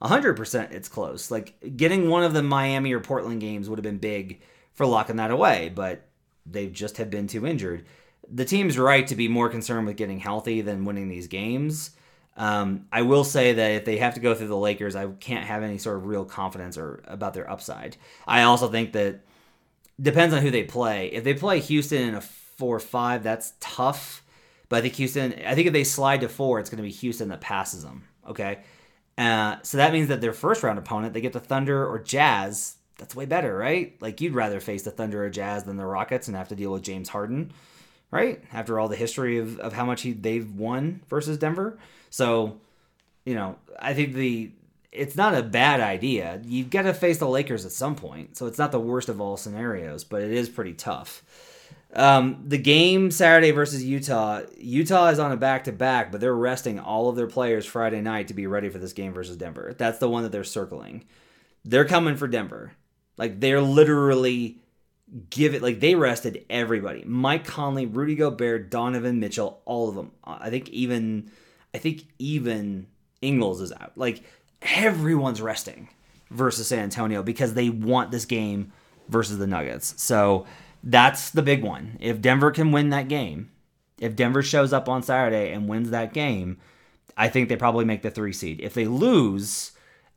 100% 0.00 0.72
it's 0.72 0.88
close. 0.88 1.30
Like 1.30 1.76
getting 1.76 2.08
one 2.08 2.24
of 2.24 2.32
the 2.32 2.42
Miami 2.42 2.94
or 2.94 3.00
Portland 3.00 3.42
games 3.42 3.68
would 3.68 3.78
have 3.78 3.84
been 3.84 3.98
big 3.98 4.40
for 4.72 4.86
locking 4.86 5.16
that 5.16 5.30
away, 5.30 5.70
but 5.74 6.08
they 6.46 6.68
just 6.68 6.96
have 6.96 7.10
been 7.10 7.26
too 7.26 7.46
injured. 7.46 7.84
The 8.32 8.46
team's 8.46 8.78
right 8.78 9.06
to 9.08 9.14
be 9.14 9.28
more 9.28 9.50
concerned 9.50 9.86
with 9.86 9.98
getting 9.98 10.20
healthy 10.20 10.62
than 10.62 10.86
winning 10.86 11.10
these 11.10 11.26
games. 11.26 11.90
Um, 12.36 12.86
I 12.90 13.02
will 13.02 13.24
say 13.24 13.52
that 13.52 13.70
if 13.72 13.84
they 13.84 13.98
have 13.98 14.14
to 14.14 14.20
go 14.20 14.34
through 14.34 14.48
the 14.48 14.56
Lakers, 14.56 14.96
I 14.96 15.06
can't 15.06 15.44
have 15.44 15.62
any 15.62 15.78
sort 15.78 15.96
of 15.96 16.06
real 16.06 16.24
confidence 16.24 16.78
or 16.78 17.02
about 17.06 17.34
their 17.34 17.50
upside. 17.50 17.96
I 18.26 18.42
also 18.42 18.68
think 18.68 18.92
that 18.92 19.20
depends 20.00 20.34
on 20.34 20.42
who 20.42 20.50
they 20.50 20.64
play. 20.64 21.08
If 21.08 21.24
they 21.24 21.34
play 21.34 21.60
Houston 21.60 22.08
in 22.08 22.14
a 22.14 22.20
four-five, 22.20 23.22
that's 23.22 23.52
tough. 23.60 24.22
But 24.68 24.78
I 24.78 24.80
think 24.82 24.94
Houston. 24.94 25.34
I 25.46 25.54
think 25.54 25.66
if 25.66 25.72
they 25.74 25.84
slide 25.84 26.22
to 26.22 26.28
four, 26.28 26.58
it's 26.58 26.70
going 26.70 26.78
to 26.78 26.82
be 26.82 26.90
Houston 26.90 27.28
that 27.28 27.42
passes 27.42 27.82
them. 27.82 28.04
Okay, 28.26 28.60
uh, 29.18 29.56
so 29.62 29.76
that 29.76 29.92
means 29.92 30.08
that 30.08 30.20
their 30.20 30.32
first 30.32 30.62
round 30.62 30.78
opponent, 30.78 31.12
they 31.12 31.20
get 31.20 31.32
the 31.32 31.40
Thunder 31.40 31.86
or 31.86 31.98
Jazz. 31.98 32.76
That's 32.96 33.16
way 33.16 33.26
better, 33.26 33.56
right? 33.56 34.00
Like 34.00 34.20
you'd 34.20 34.34
rather 34.34 34.60
face 34.60 34.84
the 34.84 34.90
Thunder 34.90 35.24
or 35.24 35.30
Jazz 35.30 35.64
than 35.64 35.76
the 35.76 35.84
Rockets 35.84 36.28
and 36.28 36.36
have 36.36 36.48
to 36.48 36.54
deal 36.54 36.72
with 36.72 36.82
James 36.82 37.08
Harden, 37.08 37.52
right? 38.12 38.40
After 38.52 38.78
all 38.78 38.86
the 38.86 38.94
history 38.94 39.38
of, 39.38 39.58
of 39.58 39.72
how 39.72 39.84
much 39.84 40.02
he, 40.02 40.12
they've 40.12 40.48
won 40.54 41.00
versus 41.08 41.38
Denver. 41.38 41.78
So, 42.10 42.60
you 43.24 43.34
know, 43.34 43.56
I 43.80 43.94
think 43.94 44.14
the 44.14 44.52
it's 44.92 45.16
not 45.16 45.34
a 45.34 45.42
bad 45.42 45.80
idea. 45.80 46.40
You've 46.44 46.68
got 46.68 46.82
to 46.82 46.92
face 46.92 47.18
the 47.18 47.28
Lakers 47.28 47.64
at 47.64 47.72
some 47.72 47.96
point, 47.96 48.36
so 48.36 48.46
it's 48.46 48.58
not 48.58 48.72
the 48.72 48.78
worst 48.80 49.08
of 49.08 49.22
all 49.22 49.38
scenarios, 49.38 50.04
but 50.04 50.20
it 50.20 50.30
is 50.30 50.50
pretty 50.50 50.74
tough. 50.74 51.22
Um, 51.94 52.44
the 52.46 52.58
game 52.58 53.10
Saturday 53.10 53.50
versus 53.50 53.82
Utah, 53.82 54.42
Utah 54.58 55.08
is 55.08 55.18
on 55.18 55.32
a 55.32 55.36
back 55.36 55.64
to 55.64 55.72
back, 55.72 56.12
but 56.12 56.20
they're 56.20 56.34
resting 56.34 56.78
all 56.78 57.08
of 57.08 57.16
their 57.16 57.26
players 57.26 57.66
Friday 57.66 58.02
night 58.02 58.28
to 58.28 58.34
be 58.34 58.46
ready 58.46 58.68
for 58.68 58.78
this 58.78 58.92
game 58.92 59.12
versus 59.12 59.36
Denver. 59.36 59.74
That's 59.76 59.98
the 59.98 60.08
one 60.08 60.22
that 60.22 60.32
they're 60.32 60.44
circling. 60.44 61.04
They're 61.64 61.86
coming 61.86 62.16
for 62.16 62.28
Denver. 62.28 62.72
Like 63.16 63.40
they're 63.40 63.60
literally 63.60 64.61
give 65.30 65.54
it 65.54 65.62
like 65.62 65.80
they 65.80 65.94
rested 65.94 66.44
everybody. 66.48 67.04
Mike 67.04 67.46
Conley, 67.46 67.86
Rudy 67.86 68.14
Gobert, 68.14 68.70
Donovan 68.70 69.20
Mitchell, 69.20 69.60
all 69.64 69.88
of 69.88 69.94
them. 69.94 70.12
Uh, 70.24 70.38
I 70.40 70.50
think 70.50 70.68
even 70.70 71.30
I 71.74 71.78
think 71.78 72.04
even 72.18 72.86
Ingles 73.20 73.60
is 73.60 73.72
out. 73.72 73.92
Like 73.96 74.22
everyone's 74.62 75.42
resting 75.42 75.88
versus 76.30 76.68
San 76.68 76.80
Antonio 76.80 77.22
because 77.22 77.54
they 77.54 77.68
want 77.68 78.10
this 78.10 78.24
game 78.24 78.72
versus 79.08 79.38
the 79.38 79.46
Nuggets. 79.46 80.00
So 80.02 80.46
that's 80.82 81.30
the 81.30 81.42
big 81.42 81.62
one. 81.62 81.98
If 82.00 82.20
Denver 82.20 82.50
can 82.50 82.72
win 82.72 82.90
that 82.90 83.08
game, 83.08 83.50
if 84.00 84.16
Denver 84.16 84.42
shows 84.42 84.72
up 84.72 84.88
on 84.88 85.02
Saturday 85.02 85.52
and 85.52 85.68
wins 85.68 85.90
that 85.90 86.12
game, 86.12 86.58
I 87.16 87.28
think 87.28 87.48
they 87.48 87.56
probably 87.56 87.84
make 87.84 88.02
the 88.02 88.10
three 88.10 88.32
seed. 88.32 88.60
If 88.60 88.74
they 88.74 88.86
lose, 88.86 89.72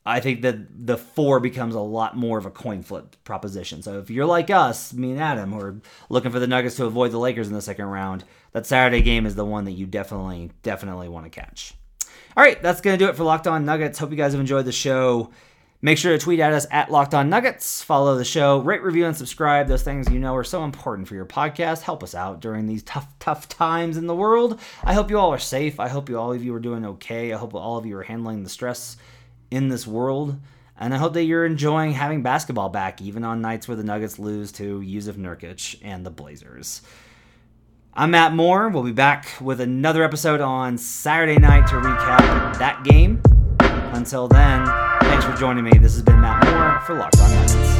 I 0.05 0.19
think 0.19 0.43
that 0.43 0.85
the 0.85 0.97
four 0.97 1.39
becomes 1.39 1.73
a 1.73 1.79
lot 1.79 2.15
more 2.15 2.37
of 2.37 2.45
a 2.45 2.51
coin 2.51 2.83
flip 2.83 3.15
proposition. 3.23 3.81
So 3.81 3.97
if 3.97 4.11
you're 4.11 4.27
like 4.27 4.51
us, 4.51 4.93
me 4.93 5.11
and 5.11 5.19
Adam, 5.19 5.51
who 5.51 5.59
are 5.59 5.81
looking 6.09 6.31
for 6.31 6.39
the 6.39 6.45
Nuggets 6.45 6.75
to 6.75 6.85
avoid 6.85 7.11
the 7.11 7.17
Lakers 7.17 7.47
in 7.47 7.53
the 7.53 7.61
second 7.61 7.85
round, 7.85 8.23
that 8.51 8.67
Saturday 8.67 9.01
game 9.01 9.25
is 9.25 9.33
the 9.33 9.45
one 9.45 9.65
that 9.65 9.71
you 9.71 9.87
definitely, 9.87 10.51
definitely 10.61 11.09
want 11.09 11.25
to 11.25 11.31
catch. 11.31 11.73
All 12.37 12.43
right, 12.43 12.61
that's 12.61 12.81
going 12.81 12.99
to 12.99 13.03
do 13.03 13.09
it 13.09 13.15
for 13.15 13.23
Locked 13.23 13.47
On 13.47 13.65
Nuggets. 13.65 13.97
Hope 13.97 14.11
you 14.11 14.17
guys 14.17 14.33
have 14.33 14.41
enjoyed 14.41 14.65
the 14.65 14.71
show. 14.71 15.31
Make 15.81 15.97
sure 15.97 16.11
to 16.11 16.23
tweet 16.23 16.39
at 16.39 16.53
us 16.53 16.67
at 16.69 16.91
Locked 16.91 17.13
On 17.13 17.29
Nuggets. 17.29 17.81
Follow 17.81 18.15
the 18.17 18.25
show, 18.25 18.59
rate, 18.59 18.83
review, 18.83 19.05
and 19.05 19.15
subscribe. 19.15 19.67
Those 19.67 19.83
things 19.83 20.09
you 20.11 20.19
know 20.19 20.35
are 20.35 20.43
so 20.43 20.63
important 20.63 21.07
for 21.07 21.15
your 21.15 21.25
podcast. 21.25 21.81
Help 21.81 22.03
us 22.03 22.13
out 22.13 22.41
during 22.41 22.65
these 22.67 22.83
tough, 22.83 23.07
tough 23.19 23.49
times 23.49 23.97
in 23.97 24.07
the 24.07 24.15
world. 24.15 24.59
I 24.83 24.93
hope 24.93 25.09
you 25.09 25.17
all 25.17 25.33
are 25.33 25.39
safe. 25.39 25.79
I 25.79 25.87
hope 25.87 26.09
you 26.09 26.19
all 26.19 26.31
of 26.31 26.43
you 26.43 26.53
are 26.55 26.59
doing 26.59 26.85
okay. 26.85 27.33
I 27.33 27.37
hope 27.37 27.53
all 27.53 27.77
of 27.77 27.85
you 27.85 27.97
are 27.97 28.03
handling 28.03 28.43
the 28.43 28.49
stress 28.49 28.97
in 29.51 29.69
this 29.69 29.85
world. 29.87 30.39
And 30.77 30.93
I 30.93 30.97
hope 30.97 31.13
that 31.13 31.23
you're 31.23 31.45
enjoying 31.45 31.93
having 31.93 32.21
basketball 32.21 32.69
back, 32.69 33.01
even 33.01 33.23
on 33.23 33.41
nights 33.41 33.67
where 33.67 33.77
the 33.77 33.83
Nuggets 33.83 34.19
lose 34.19 34.51
to 34.53 34.81
Jusuf 34.81 35.15
Nurkic 35.15 35.79
and 35.81 36.05
the 36.05 36.09
Blazers. 36.09 36.81
I'm 37.93 38.11
Matt 38.11 38.33
Moore. 38.33 38.67
We'll 38.67 38.83
be 38.83 38.91
back 38.91 39.27
with 39.39 39.61
another 39.61 40.03
episode 40.03 40.41
on 40.41 40.77
Saturday 40.77 41.37
night 41.37 41.67
to 41.67 41.75
recap 41.75 42.57
that 42.59 42.83
game. 42.83 43.21
Until 43.59 44.27
then, 44.27 44.65
thanks 44.99 45.23
for 45.23 45.33
joining 45.37 45.63
me. 45.63 45.71
This 45.77 45.93
has 45.93 46.01
been 46.01 46.19
Matt 46.19 46.43
Moore 46.43 46.81
for 46.81 46.95
Locked 46.95 47.21
On 47.21 47.31
Nuggets. 47.31 47.74